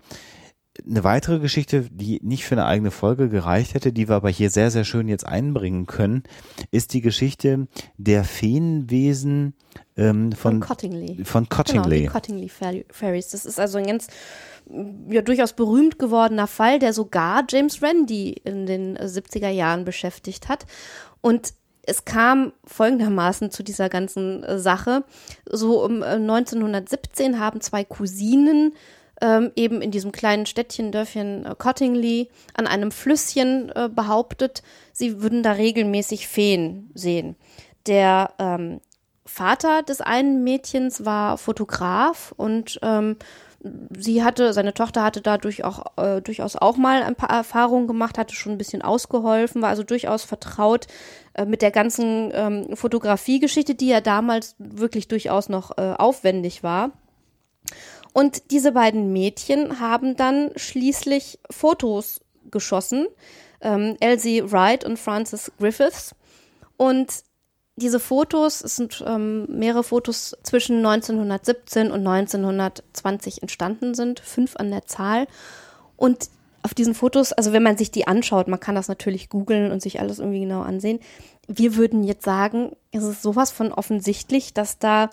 [0.88, 4.50] Eine weitere Geschichte, die nicht für eine eigene Folge gereicht hätte, die wir aber hier
[4.50, 6.24] sehr, sehr schön jetzt einbringen können,
[6.72, 7.68] ist die Geschichte
[7.98, 9.54] der Feenwesen
[9.98, 11.24] ähm, von, von Cottingley.
[11.24, 12.00] Von Cottingley.
[12.02, 13.30] Genau, die Cottingley Fairies.
[13.30, 14.08] Das ist also ein ganz
[15.10, 20.66] ja durchaus berühmt gewordener Fall, der sogar James Randi in den 70er Jahren beschäftigt hat.
[21.22, 25.04] Und es kam folgendermaßen zu dieser ganzen Sache.
[25.50, 28.74] So um 1917 äh, haben zwei Cousinen
[29.22, 35.22] ähm, eben in diesem kleinen Städtchen, Dörfchen äh, Cottingley an einem Flüsschen äh, behauptet, sie
[35.22, 37.36] würden da regelmäßig Feen sehen.
[37.88, 38.82] Der ähm,
[39.26, 43.16] Vater des einen Mädchens war Fotograf und ähm,
[43.98, 48.18] sie hatte, seine Tochter hatte dadurch auch äh, durchaus auch mal ein paar Erfahrungen gemacht,
[48.18, 50.88] hatte schon ein bisschen ausgeholfen, war also durchaus vertraut
[51.34, 56.92] äh, mit der ganzen ähm, Fotografiegeschichte, die ja damals wirklich durchaus noch äh, aufwendig war.
[58.14, 63.08] Und diese beiden Mädchen haben dann schließlich Fotos geschossen,
[63.62, 66.14] ähm, Elsie Wright und Frances Griffiths.
[66.78, 67.24] Und
[67.78, 74.72] diese Fotos, es sind ähm, mehrere Fotos zwischen 1917 und 1920 entstanden sind, fünf an
[74.72, 75.28] der Zahl.
[75.96, 76.30] Und
[76.64, 79.82] auf diesen Fotos, also wenn man sich die anschaut, man kann das natürlich googeln und
[79.82, 81.00] sich alles irgendwie genau ansehen.
[81.48, 85.10] Wir würden jetzt sagen, es ist sowas von offensichtlich, dass da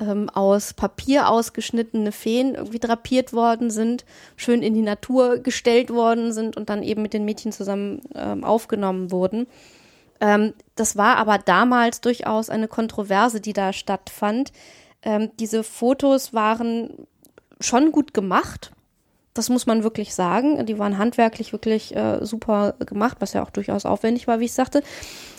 [0.00, 4.04] ähm, aus Papier ausgeschnittene Feen irgendwie drapiert worden sind,
[4.36, 8.44] schön in die Natur gestellt worden sind und dann eben mit den Mädchen zusammen ähm,
[8.44, 9.46] aufgenommen wurden.
[10.20, 14.52] Ähm, das war aber damals durchaus eine Kontroverse, die da stattfand.
[15.02, 17.06] Ähm, diese Fotos waren
[17.60, 18.72] schon gut gemacht.
[19.40, 20.66] Das muss man wirklich sagen.
[20.66, 24.52] Die waren handwerklich wirklich äh, super gemacht, was ja auch durchaus aufwendig war, wie ich
[24.52, 24.82] sagte.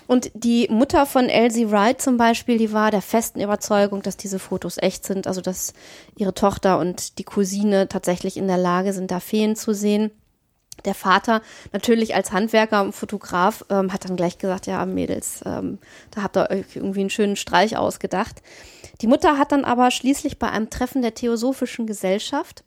[0.08, 4.40] Und die Mutter von Elsie Wright zum Beispiel, die war der festen Überzeugung, dass diese
[4.40, 5.74] Fotos echt sind, also dass
[6.16, 10.10] ihre Tochter und die Cousine tatsächlich in der Lage sind, da Feen zu sehen.
[10.84, 15.78] Der Vater, natürlich als Handwerker und Fotograf, ähm, hat dann gleich gesagt, ja, Mädels, ähm,
[16.10, 18.42] da habt ihr euch irgendwie einen schönen Streich ausgedacht.
[19.02, 22.64] Die Mutter hat dann aber schließlich bei einem Treffen der Theosophischen Gesellschaft,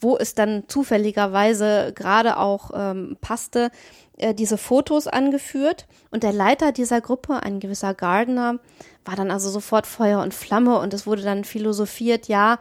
[0.00, 3.70] wo es dann zufälligerweise gerade auch ähm, passte,
[4.16, 5.86] äh, diese Fotos angeführt.
[6.10, 8.58] Und der Leiter dieser Gruppe, ein gewisser Gardner,
[9.04, 12.58] war dann also sofort Feuer und Flamme und es wurde dann philosophiert, ja,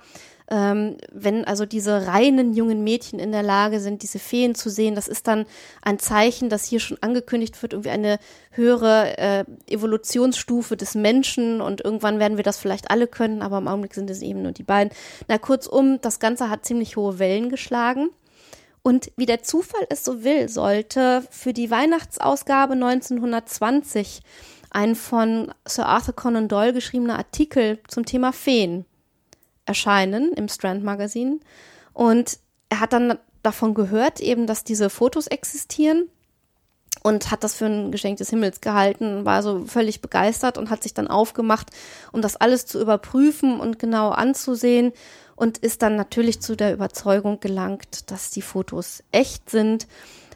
[0.49, 4.95] ähm, wenn also diese reinen jungen Mädchen in der Lage sind, diese Feen zu sehen,
[4.95, 5.45] das ist dann
[5.81, 8.19] ein Zeichen, dass hier schon angekündigt wird, irgendwie eine
[8.51, 13.67] höhere äh, Evolutionsstufe des Menschen und irgendwann werden wir das vielleicht alle können, aber im
[13.67, 14.93] Augenblick sind es eben nur die beiden.
[15.27, 18.09] Na, kurzum, das Ganze hat ziemlich hohe Wellen geschlagen.
[18.83, 24.21] Und wie der Zufall es so will, sollte für die Weihnachtsausgabe 1920
[24.69, 28.85] ein von Sir Arthur Conan Doyle geschriebener Artikel zum Thema Feen
[29.65, 31.39] erscheinen im Strand Magazine.
[31.93, 36.09] Und er hat dann davon gehört, eben, dass diese Fotos existieren
[37.03, 40.81] und hat das für ein Geschenk des Himmels gehalten, war so völlig begeistert und hat
[40.81, 41.69] sich dann aufgemacht,
[42.11, 44.91] um das alles zu überprüfen und genau anzusehen
[45.35, 49.87] und ist dann natürlich zu der Überzeugung gelangt, dass die Fotos echt sind.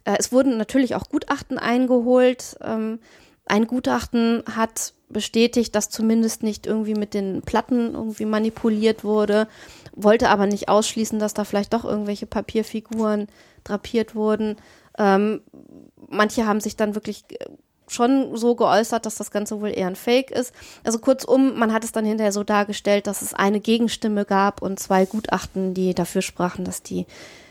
[0.04, 2.58] Äh, es wurden natürlich auch Gutachten eingeholt.
[2.62, 3.00] Ähm,
[3.46, 9.48] ein Gutachten hat bestätigt, dass zumindest nicht irgendwie mit den Platten irgendwie manipuliert wurde,
[9.94, 13.28] wollte aber nicht ausschließen, dass da vielleicht doch irgendwelche Papierfiguren
[13.64, 14.58] drapiert wurden.
[14.98, 15.42] Ähm,
[16.08, 17.26] manche haben sich dann wirklich
[17.88, 20.54] schon so geäußert, dass das Ganze wohl eher ein Fake ist.
[20.84, 24.80] Also kurzum, man hat es dann hinterher so dargestellt, dass es eine Gegenstimme gab und
[24.80, 27.08] zwei Gutachten, die dafür sprachen, dass die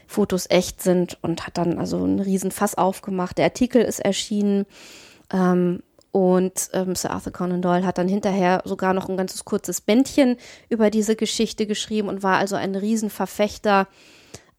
[0.07, 3.37] Fotos echt sind und hat dann also einen riesen Fass aufgemacht.
[3.37, 4.65] Der Artikel ist erschienen
[5.33, 9.81] ähm, und ähm, Sir Arthur Conan Doyle hat dann hinterher sogar noch ein ganzes kurzes
[9.81, 10.37] Bändchen
[10.69, 13.87] über diese Geschichte geschrieben und war also ein Riesenverfechter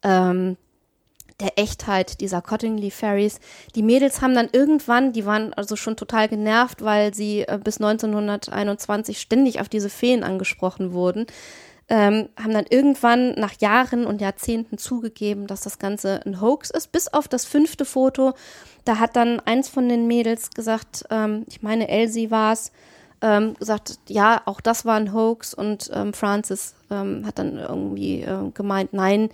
[0.03, 0.57] ähm,
[1.39, 3.39] der Echtheit dieser Cottingley Ferries.
[3.75, 7.77] Die Mädels haben dann irgendwann, die waren also schon total genervt, weil sie äh, bis
[7.77, 11.27] 1921 ständig auf diese Feen angesprochen wurden,
[11.89, 16.91] ähm, haben dann irgendwann nach Jahren und Jahrzehnten zugegeben, dass das Ganze ein Hoax ist,
[16.91, 18.33] bis auf das fünfte Foto.
[18.85, 22.71] Da hat dann eins von den Mädels gesagt, ähm, ich meine Elsie war es,
[23.21, 28.21] ähm, gesagt, ja, auch das war ein Hoax und ähm, Francis ähm, hat dann irgendwie
[28.21, 29.29] äh, gemeint, nein,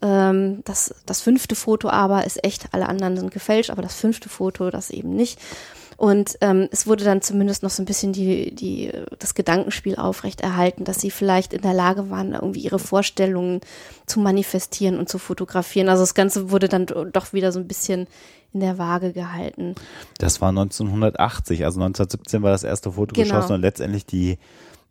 [0.00, 4.28] ähm, das, das fünfte Foto aber ist echt, alle anderen sind gefälscht, aber das fünfte
[4.28, 5.38] Foto, das eben nicht.
[5.98, 10.84] Und ähm, es wurde dann zumindest noch so ein bisschen die, die, das Gedankenspiel aufrechterhalten,
[10.84, 13.60] dass sie vielleicht in der Lage waren, irgendwie ihre Vorstellungen
[14.06, 15.88] zu manifestieren und zu fotografieren.
[15.88, 18.06] Also das Ganze wurde dann doch wieder so ein bisschen
[18.52, 19.74] in der Waage gehalten.
[20.18, 23.34] Das war 1980, also 1917 war das erste Foto genau.
[23.34, 24.38] geschossen und letztendlich die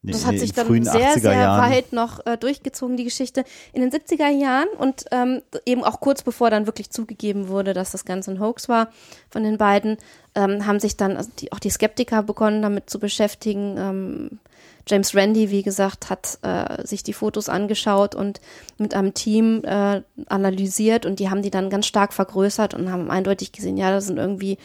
[0.03, 1.71] das hat sich dann sehr, sehr Jahren.
[1.71, 3.43] weit noch äh, durchgezogen, die Geschichte.
[3.73, 7.91] In den 70er Jahren und ähm, eben auch kurz bevor dann wirklich zugegeben wurde, dass
[7.91, 8.89] das Ganze ein Hoax war
[9.29, 9.97] von den beiden,
[10.35, 13.75] ähm, haben sich dann also die, auch die Skeptiker begonnen, damit zu beschäftigen.
[13.77, 14.39] Ähm,
[14.87, 18.39] James Randi, wie gesagt, hat äh, sich die Fotos angeschaut und
[18.77, 23.11] mit einem Team äh, analysiert und die haben die dann ganz stark vergrößert und haben
[23.11, 24.57] eindeutig gesehen, ja, da sind irgendwie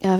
[0.00, 0.18] äh,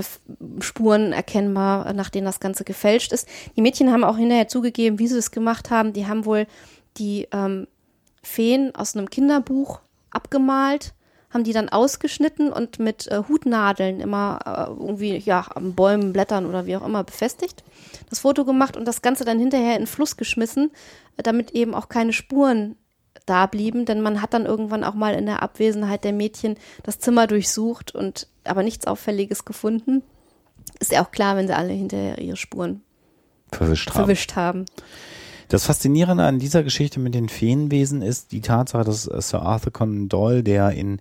[0.61, 3.26] Spuren erkennbar, nach denen das Ganze gefälscht ist.
[3.57, 5.92] Die Mädchen haben auch hinterher zugegeben, wie sie es gemacht haben.
[5.92, 6.46] Die haben wohl
[6.98, 7.66] die ähm,
[8.22, 10.92] Feen aus einem Kinderbuch abgemalt
[11.31, 16.47] haben die dann ausgeschnitten und mit äh, Hutnadeln immer äh, irgendwie ja an Bäumen, Blättern
[16.47, 17.62] oder wie auch immer befestigt.
[18.09, 20.71] Das Foto gemacht und das Ganze dann hinterher in den Fluss geschmissen,
[21.17, 22.77] äh, damit eben auch keine Spuren
[23.27, 26.99] da blieben, denn man hat dann irgendwann auch mal in der Abwesenheit der Mädchen das
[26.99, 30.03] Zimmer durchsucht und aber nichts Auffälliges gefunden.
[30.81, 32.83] Ist ja auch klar, wenn sie alle hinterher ihre Spuren
[33.53, 34.64] verwischt, verwischt haben.
[35.49, 40.09] Das Faszinierende an dieser Geschichte mit den Feenwesen ist die Tatsache, dass Sir Arthur Conan
[40.09, 41.01] Doyle, der in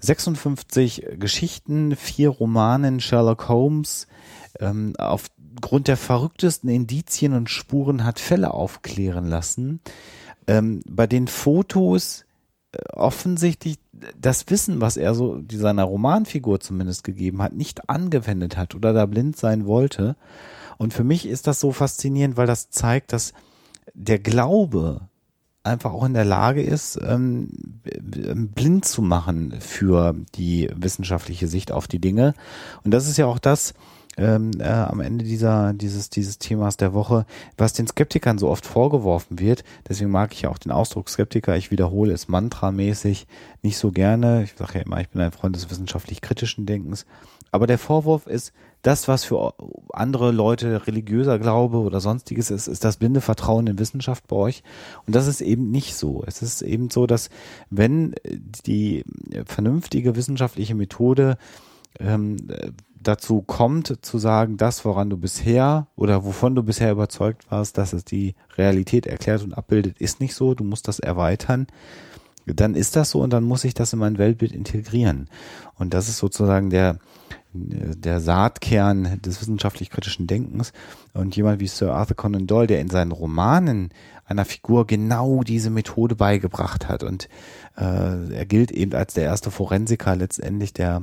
[0.00, 4.06] 56 Geschichten, vier Romanen Sherlock Holmes
[4.60, 9.80] ähm, aufgrund der verrücktesten Indizien und Spuren hat Fälle aufklären lassen,
[10.46, 12.24] ähm, bei den Fotos
[12.72, 13.78] äh, offensichtlich
[14.18, 19.04] das Wissen, was er so seiner Romanfigur zumindest gegeben hat, nicht angewendet hat oder da
[19.04, 20.16] blind sein wollte.
[20.78, 23.32] Und für mich ist das so faszinierend, weil das zeigt, dass
[23.94, 25.08] der Glaube
[25.62, 27.48] einfach auch in der Lage ist, ähm,
[27.82, 32.34] b- blind zu machen für die wissenschaftliche Sicht auf die Dinge.
[32.84, 33.74] Und das ist ja auch das,
[34.16, 37.26] ähm, äh, am Ende dieser, dieses, dieses Themas der Woche,
[37.58, 39.64] was den Skeptikern so oft vorgeworfen wird.
[39.88, 41.56] Deswegen mag ich ja auch den Ausdruck Skeptiker.
[41.56, 43.26] Ich wiederhole es mantramäßig
[43.62, 44.44] nicht so gerne.
[44.44, 47.06] Ich sage ja immer, ich bin ein Freund des wissenschaftlich kritischen Denkens.
[47.50, 48.52] Aber der Vorwurf ist,
[48.86, 49.54] das, was für
[49.92, 54.62] andere Leute religiöser Glaube oder sonstiges ist, ist das blinde Vertrauen in Wissenschaft bei euch.
[55.06, 56.22] Und das ist eben nicht so.
[56.24, 57.28] Es ist eben so, dass
[57.68, 58.14] wenn
[58.64, 59.04] die
[59.44, 61.36] vernünftige wissenschaftliche Methode
[61.98, 67.50] ähm, äh, dazu kommt, zu sagen, das, woran du bisher oder wovon du bisher überzeugt
[67.50, 71.66] warst, dass es die Realität erklärt und abbildet, ist nicht so, du musst das erweitern,
[72.46, 75.28] dann ist das so und dann muss ich das in mein Weltbild integrieren.
[75.74, 77.00] Und das ist sozusagen der,
[77.56, 80.72] der Saatkern des wissenschaftlich-kritischen Denkens.
[81.12, 83.90] Und jemand wie Sir Arthur Conan Doyle, der in seinen Romanen
[84.24, 87.02] einer Figur genau diese Methode beigebracht hat.
[87.02, 87.28] Und
[87.76, 91.02] äh, er gilt eben als der erste Forensiker letztendlich der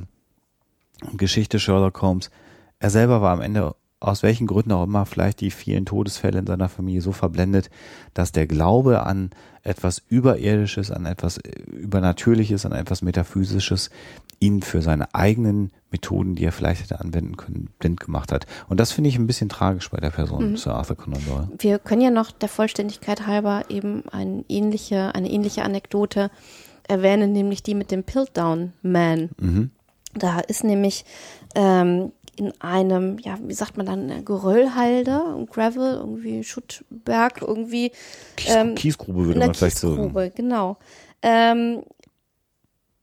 [1.16, 2.30] Geschichte Sherlock Holmes.
[2.78, 6.46] Er selber war am Ende aus welchen Gründen auch immer vielleicht die vielen Todesfälle in
[6.46, 7.70] seiner Familie so verblendet,
[8.12, 9.30] dass der Glaube an
[9.62, 13.90] etwas Überirdisches, an etwas Übernatürliches, an etwas Metaphysisches
[14.40, 18.46] ihn für seine eigenen Methoden, die er vielleicht hätte anwenden können, blind gemacht hat.
[18.68, 20.56] Und das finde ich ein bisschen tragisch bei der Person Mhm.
[20.56, 21.48] Sir Arthur Conan Doyle.
[21.58, 26.30] Wir können ja noch der Vollständigkeit halber eben eine ähnliche, eine ähnliche Anekdote
[26.86, 29.30] erwähnen, nämlich die mit dem Piltdown Man.
[29.38, 29.70] Mhm.
[30.14, 31.04] Da ist nämlich
[31.54, 37.92] ähm, in einem, ja, wie sagt man dann, eine Geröllhalde, Gravel, irgendwie Schuttberg, irgendwie
[38.36, 39.94] Kies, Ähm, Kiesgrube würde man vielleicht so.
[39.94, 40.76] Kiesgrube, genau.
[41.22, 41.82] Ähm,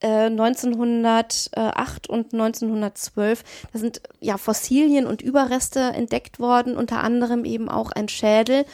[0.02, 7.70] äh, 1908 und 1912, da sind ja Fossilien und Überreste entdeckt worden, unter anderem eben
[7.70, 8.66] auch ein Schädel,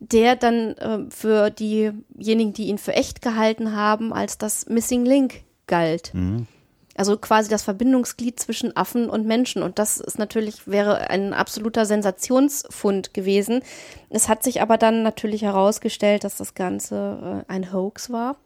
[0.00, 5.42] der dann äh, für diejenigen, die ihn für echt gehalten haben, als das Missing Link
[5.66, 6.12] galt.
[6.14, 6.46] Mhm.
[6.96, 9.62] Also quasi das Verbindungsglied zwischen Affen und Menschen.
[9.62, 13.60] Und das ist natürlich, wäre ein absoluter Sensationsfund gewesen.
[14.10, 18.36] Es hat sich aber dann natürlich herausgestellt, dass das Ganze äh, ein Hoax war.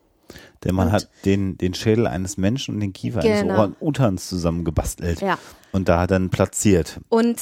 [0.65, 3.55] Denn man Und- hat den, den Schädel eines Menschen und den Kiefer eines Genau.
[3.55, 5.39] Orang-Utans zusammengebastelt Ja.
[5.73, 7.01] und da dann platziert.
[7.09, 7.41] Und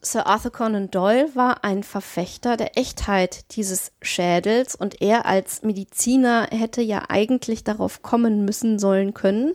[0.00, 6.46] Sir Arthur Conan Doyle war ein Verfechter der Echtheit dieses Schädels und er als Mediziner
[6.52, 9.54] hätte ja eigentlich darauf kommen müssen sollen können,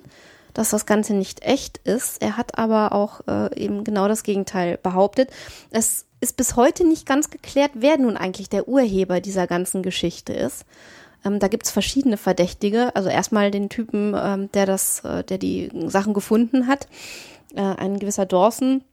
[0.54, 2.22] dass das Ganze nicht echt ist.
[2.22, 5.30] Er hat aber auch äh, eben genau das Gegenteil behauptet.
[5.72, 10.34] Es ist bis heute nicht ganz geklärt, wer nun eigentlich der Urheber dieser ganzen Geschichte
[10.34, 10.66] ist.
[11.26, 12.96] Ähm, da gibt's verschiedene Verdächtige.
[12.96, 16.88] Also erstmal den Typen, ähm, der das, äh, der die Sachen gefunden hat,
[17.56, 18.84] äh, ein gewisser Dawson,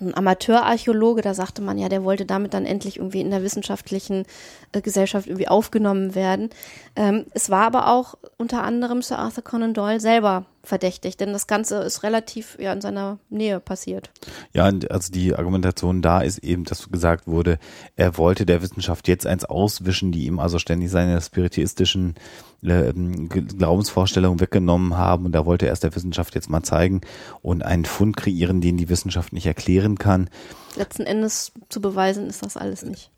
[0.00, 4.24] ein Amateurarchäologe, da sagte man ja, der wollte damit dann endlich irgendwie in der wissenschaftlichen
[4.72, 6.50] äh, Gesellschaft irgendwie aufgenommen werden.
[6.94, 11.46] Ähm, es war aber auch unter anderem Sir Arthur Conan Doyle selber verdächtig, denn das
[11.46, 14.10] Ganze ist relativ ja in seiner Nähe passiert.
[14.52, 17.58] Ja, und also die Argumentation da ist eben, dass gesagt wurde,
[17.96, 22.14] er wollte der Wissenschaft jetzt eins auswischen, die ihm also ständig seine spiritistischen
[22.62, 25.26] äh, Glaubensvorstellungen weggenommen haben.
[25.26, 27.00] Und da wollte er es der Wissenschaft jetzt mal zeigen
[27.40, 30.28] und einen Fund kreieren, den die Wissenschaft nicht erklären kann.
[30.76, 33.10] Letzten Endes zu beweisen ist das alles nicht.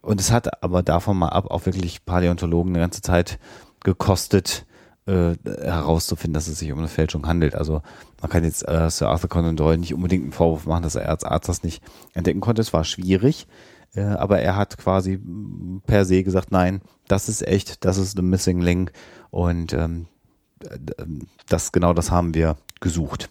[0.00, 3.38] Und es hat aber davon mal ab auch wirklich Paläontologen eine ganze Zeit
[3.82, 4.64] gekostet,
[5.06, 7.54] äh, herauszufinden, dass es sich um eine Fälschung handelt.
[7.54, 7.82] Also
[8.20, 11.08] man kann jetzt äh, Sir Arthur Conan Doyle nicht unbedingt einen Vorwurf machen, dass er
[11.08, 11.82] als Arzt das nicht
[12.14, 12.62] entdecken konnte.
[12.62, 13.46] Es war schwierig,
[13.94, 15.20] äh, aber er hat quasi
[15.86, 18.92] per se gesagt, nein, das ist echt, das ist the missing link
[19.30, 20.06] und ähm,
[20.60, 20.78] äh,
[21.48, 23.28] das genau das haben wir gesucht.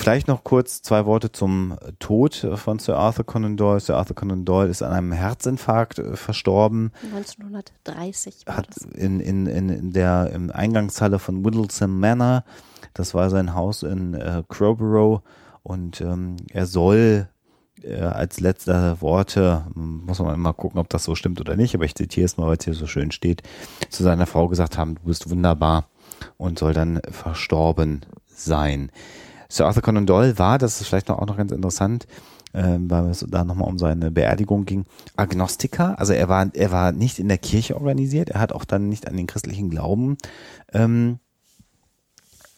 [0.00, 3.80] Vielleicht noch kurz zwei Worte zum Tod von Sir Arthur Conan Doyle.
[3.80, 8.84] Sir Arthur Conan Doyle ist an einem Herzinfarkt äh, verstorben, 1930 war hat das.
[8.94, 12.44] in, in, in, der Eingangshalle von Whittlesome Manor,
[12.94, 15.20] das war sein Haus in äh, Crowborough
[15.62, 17.28] und ähm, er soll
[17.82, 21.84] äh, als letzte Worte, muss man mal gucken, ob das so stimmt oder nicht, aber
[21.84, 23.42] ich zitiere es mal, weil es hier so schön steht,
[23.90, 25.90] zu seiner Frau gesagt haben, du bist wunderbar
[26.38, 28.90] und soll dann verstorben sein.
[29.50, 32.06] Sir Arthur Conan Doyle war, das ist vielleicht auch noch ganz interessant,
[32.54, 34.84] ähm, weil es da nochmal um seine Beerdigung ging,
[35.16, 35.98] Agnostiker.
[35.98, 39.08] Also er war, er war nicht in der Kirche organisiert, er hat auch dann nicht
[39.08, 40.18] an den christlichen Glauben
[40.72, 41.18] ähm,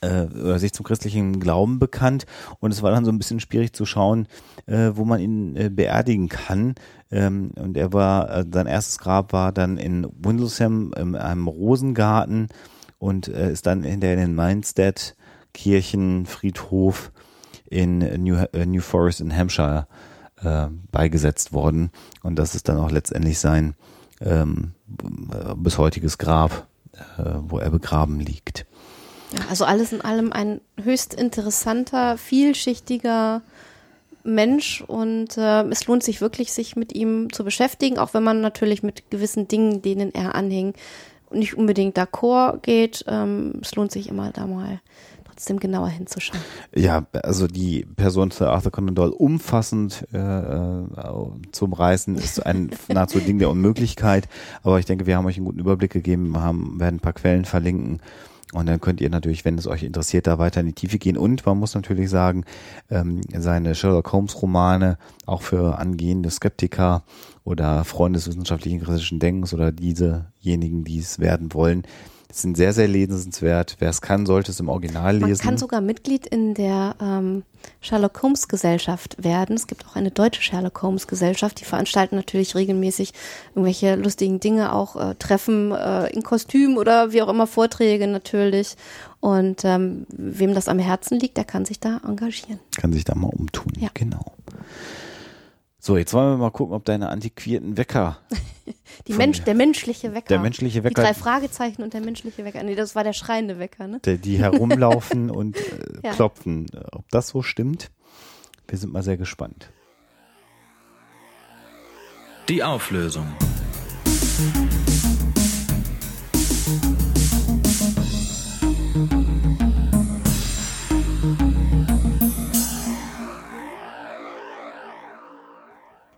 [0.03, 2.27] äh, oder sich zum christlichen Glauben bekannt
[2.61, 4.29] und es war dann so ein bisschen schwierig zu schauen,
[4.67, 6.75] äh, wo man ihn äh, beerdigen kann.
[7.11, 12.49] Ähm, und er war, äh, sein erstes Grab war dann in Windlesham in einem Rosengarten
[12.99, 15.17] und äh, ist dann hinterher in den Mindstead
[15.55, 17.13] Kirchenfriedhof
[17.69, 19.87] in New, äh, New Forest in Hampshire
[20.43, 21.91] äh, beigesetzt worden.
[22.23, 23.75] Und das ist dann auch letztendlich sein
[24.21, 24.73] ähm,
[25.57, 28.67] bis heutiges Grab, äh, wo er begraben liegt.
[29.49, 33.43] Also alles in allem ein höchst interessanter, vielschichtiger
[34.25, 38.41] Mensch und äh, es lohnt sich wirklich, sich mit ihm zu beschäftigen, auch wenn man
[38.41, 40.75] natürlich mit gewissen Dingen, denen er anhing,
[41.31, 43.05] nicht unbedingt d'accord geht.
[43.09, 44.81] Ähm, es lohnt sich immer da mal
[45.43, 46.41] trotzdem genauer hinzuschauen.
[46.73, 50.85] Ja, also die Person zu Arthur Conan Doyle umfassend äh, äh
[51.51, 54.29] zum Reißen ist ein nahezu Ding der Unmöglichkeit.
[54.63, 57.45] Aber ich denke, wir haben euch einen guten Überblick gegeben, haben, werden ein paar Quellen
[57.45, 58.01] verlinken.
[58.53, 61.17] Und dann könnt ihr natürlich, wenn es euch interessiert, da weiter in die Tiefe gehen.
[61.17, 62.45] Und man muss natürlich sagen,
[62.91, 67.03] ähm, seine Sherlock Holmes Romane auch für angehende Skeptiker
[67.45, 71.83] oder Freunde des wissenschaftlichen kritischen Denkens oder diesejenigen, die es werden wollen,
[72.41, 73.77] sind sehr, sehr lesenswert.
[73.79, 75.29] Wer es kann, sollte es im Original lesen.
[75.29, 77.43] Man kann sogar Mitglied in der ähm,
[77.81, 79.57] Sherlock Holmes Gesellschaft werden.
[79.57, 81.61] Es gibt auch eine deutsche Sherlock Holmes Gesellschaft.
[81.61, 83.13] Die veranstalten natürlich regelmäßig
[83.51, 88.77] irgendwelche lustigen Dinge, auch äh, Treffen äh, in Kostüm oder wie auch immer Vorträge natürlich.
[89.21, 92.61] Und ähm, wem das am Herzen liegt, der kann sich da engagieren.
[92.77, 93.73] Kann sich da mal umtun.
[93.79, 93.89] Ja.
[93.95, 94.33] Genau.
[95.79, 98.19] So, jetzt wollen wir mal gucken, ob deine antiquierten Wecker.
[99.07, 100.29] Die Mensch, der menschliche Wecker.
[100.29, 100.95] Der menschliche Wecker.
[101.03, 102.63] Die drei Fragezeichen und der menschliche Wecker.
[102.63, 104.01] Nee, das war der schreiende Wecker, ne?
[104.05, 105.63] Die, die herumlaufen und äh,
[106.05, 106.13] Ja.
[106.13, 106.67] klopfen.
[106.93, 107.91] Ob das so stimmt?
[108.69, 109.71] Wir sind mal sehr gespannt.
[112.49, 113.27] Die Auflösung.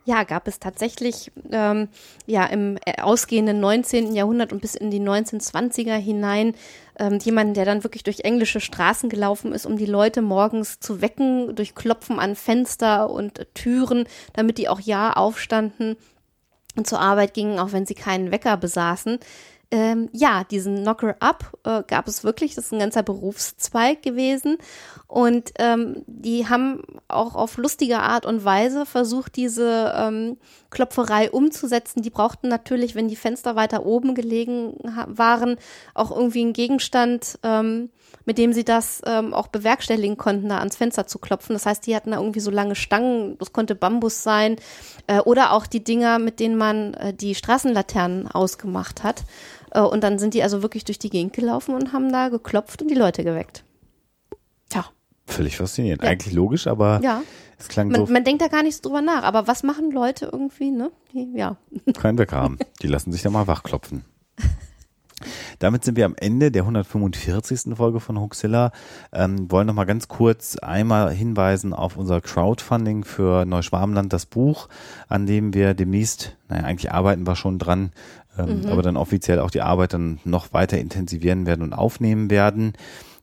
[0.06, 1.88] Ja, gab es tatsächlich ähm,
[2.26, 4.14] ja im äh, ausgehenden 19.
[4.14, 6.54] Jahrhundert und bis in die 1920er hinein
[6.98, 11.00] ähm, jemanden, der dann wirklich durch englische Straßen gelaufen ist, um die Leute morgens zu
[11.00, 15.96] wecken, durch Klopfen an Fenster und Türen, damit die auch ja aufstanden
[16.76, 19.18] und zur Arbeit gingen, auch wenn sie keinen Wecker besaßen.
[19.70, 22.54] Ähm, ja, diesen Knocker Up äh, gab es wirklich.
[22.54, 24.58] Das ist ein ganzer Berufszweig gewesen.
[25.14, 30.38] Und ähm, die haben auch auf lustige Art und Weise versucht, diese ähm,
[30.70, 32.02] Klopferei umzusetzen.
[32.02, 34.74] Die brauchten natürlich, wenn die Fenster weiter oben gelegen
[35.06, 35.56] waren,
[35.94, 37.90] auch irgendwie einen Gegenstand, ähm,
[38.24, 41.54] mit dem sie das ähm, auch bewerkstelligen konnten, da ans Fenster zu klopfen.
[41.54, 44.56] Das heißt, die hatten da irgendwie so lange Stangen, das konnte Bambus sein,
[45.06, 49.22] äh, oder auch die Dinger, mit denen man äh, die Straßenlaternen ausgemacht hat.
[49.70, 52.82] Äh, und dann sind die also wirklich durch die Gegend gelaufen und haben da geklopft
[52.82, 53.62] und die Leute geweckt.
[55.26, 56.02] Völlig faszinierend.
[56.02, 56.10] Ja.
[56.10, 57.22] Eigentlich logisch, aber ja.
[57.58, 59.22] es klang Man, so, man denkt da gar nicht so drüber nach.
[59.22, 60.90] Aber was machen Leute irgendwie, ne?
[61.12, 61.56] Die, ja.
[61.98, 62.58] kein Wecker haben.
[62.82, 64.04] Die lassen sich da mal wachklopfen.
[65.58, 67.74] Damit sind wir am Ende der 145.
[67.76, 68.72] Folge von Huxilla.
[69.12, 74.68] Ähm, wollen noch mal ganz kurz einmal hinweisen auf unser Crowdfunding für Neuschwarmland, das Buch,
[75.08, 77.92] an dem wir demnächst, naja, eigentlich arbeiten wir schon dran,
[78.38, 82.74] ähm, aber dann offiziell auch die Arbeit dann noch weiter intensivieren werden und aufnehmen werden.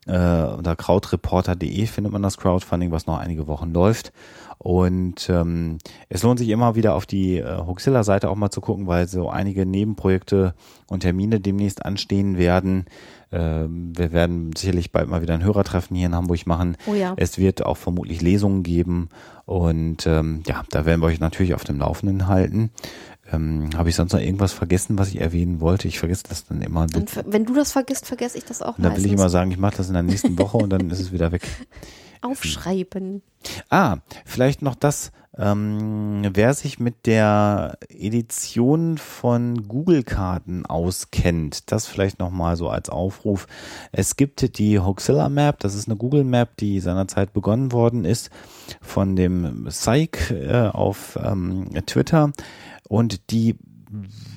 [0.08, 4.12] Äh, unter krautreporter.de findet man das Crowdfunding, was noch einige Wochen läuft.
[4.58, 5.80] Und ähm,
[6.10, 9.30] es lohnt sich immer wieder auf die äh, Huxilla-Seite auch mal zu gucken, weil so
[9.30, 10.54] einige Nebenprojekte
[10.88, 12.86] und Termine demnächst anstehen werden.
[13.32, 16.78] Ähm, wir werden sicherlich bald mal wieder ein Hörertreffen hier in Hamburg machen.
[16.86, 17.14] Oh ja.
[17.18, 19.10] Es wird auch vermutlich Lesungen geben.
[19.46, 22.70] Und ähm, ja, da werden wir euch natürlich auf dem Laufenden halten.
[23.32, 25.88] Ähm, Habe ich sonst noch irgendwas vergessen, was ich erwähnen wollte?
[25.88, 26.88] Ich vergesse das dann immer.
[27.26, 29.78] Wenn du das vergisst, vergesse ich das auch dann will ich immer sagen, ich mache
[29.78, 31.44] das in der nächsten Woche und dann ist es wieder weg.
[32.22, 33.24] Aufschreiben.
[33.70, 42.20] Ah, vielleicht noch das, ähm, wer sich mit der Edition von Google-Karten auskennt, das vielleicht
[42.20, 43.48] nochmal so als Aufruf.
[43.92, 48.30] Es gibt die Hoaxilla Map, das ist eine Google Map, die seinerzeit begonnen worden ist
[48.82, 52.34] von dem Psych äh, auf ähm, Twitter
[52.92, 53.56] und die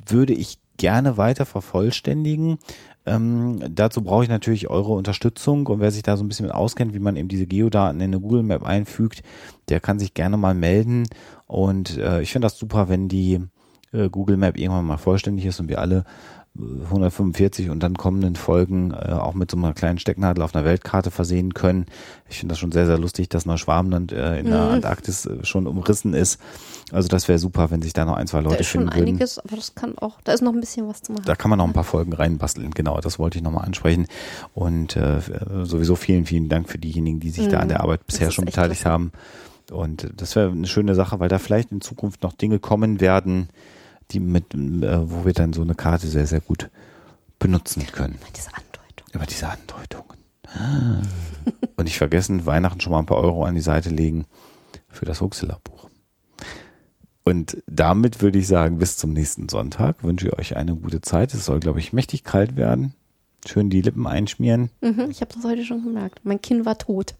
[0.07, 2.59] würde ich gerne weiter vervollständigen.
[3.05, 6.55] Ähm, dazu brauche ich natürlich eure Unterstützung und wer sich da so ein bisschen mit
[6.55, 9.25] auskennt, wie man eben diese Geodaten in eine Google Map einfügt,
[9.69, 11.09] der kann sich gerne mal melden
[11.49, 13.41] und äh, ich finde das super, wenn die
[13.93, 16.05] äh, Google Map irgendwann mal vollständig ist und wir alle
[16.57, 21.11] 145 und dann kommenden Folgen äh, auch mit so einer kleinen Stecknadel auf einer Weltkarte
[21.11, 21.87] versehen können.
[22.29, 25.67] Ich finde das schon sehr, sehr lustig, dass Neuschwabenland äh, in der Antarktis äh, schon
[25.67, 26.41] umrissen ist.
[26.93, 28.95] Also das wäre super, wenn sich da noch ein, zwei Da Leute ist schon finden
[28.97, 29.09] würden.
[29.09, 31.25] einiges, aber das kann auch, da ist noch ein bisschen was zu machen.
[31.27, 32.71] Da kann man noch ein paar Folgen reinbasteln.
[32.71, 34.07] Genau, das wollte ich nochmal ansprechen.
[34.55, 35.21] Und äh,
[35.65, 38.29] sowieso vielen, vielen Dank für diejenigen, die sich da an der Arbeit bisher Mhm.
[38.29, 39.11] ist schon beteiligt haben.
[39.73, 43.49] Und das wäre eine schöne Sache, weil da vielleicht in Zukunft noch Dinge kommen werden,
[44.11, 46.71] die mit, äh, wo wir dann so eine Karte sehr, sehr gut
[47.39, 48.19] benutzen können.
[48.37, 49.07] Diese Andeutung.
[49.13, 50.19] Über diese Andeutungen.
[50.47, 51.03] Ah.
[51.77, 54.27] Und nicht vergessen, Weihnachten schon mal ein paar Euro an die Seite legen
[54.89, 55.91] für das Huxilla-Buch.
[57.25, 61.33] Und damit würde ich sagen, bis zum nächsten Sonntag wünsche ich euch eine gute Zeit.
[61.33, 62.95] Es soll, glaube ich, mächtig kalt werden.
[63.47, 64.71] Schön die Lippen einschmieren.
[64.81, 66.21] Mhm, ich habe das heute schon gemerkt.
[66.23, 67.15] Mein Kinn war tot.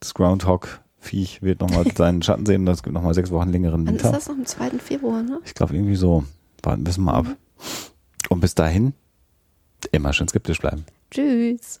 [0.00, 3.96] Das Groundhog-Viech wird nochmal seinen Schatten sehen und es gibt nochmal sechs Wochen längeren Wann
[3.96, 4.16] ist Winter.
[4.16, 4.28] das?
[4.28, 4.70] Am 2.
[4.78, 5.40] Februar, ne?
[5.44, 6.24] Ich glaube irgendwie so.
[6.62, 7.26] Warten wir mal ab.
[8.30, 8.94] Und bis dahin
[9.92, 10.84] immer schön skeptisch bleiben.
[11.10, 11.80] Tschüss.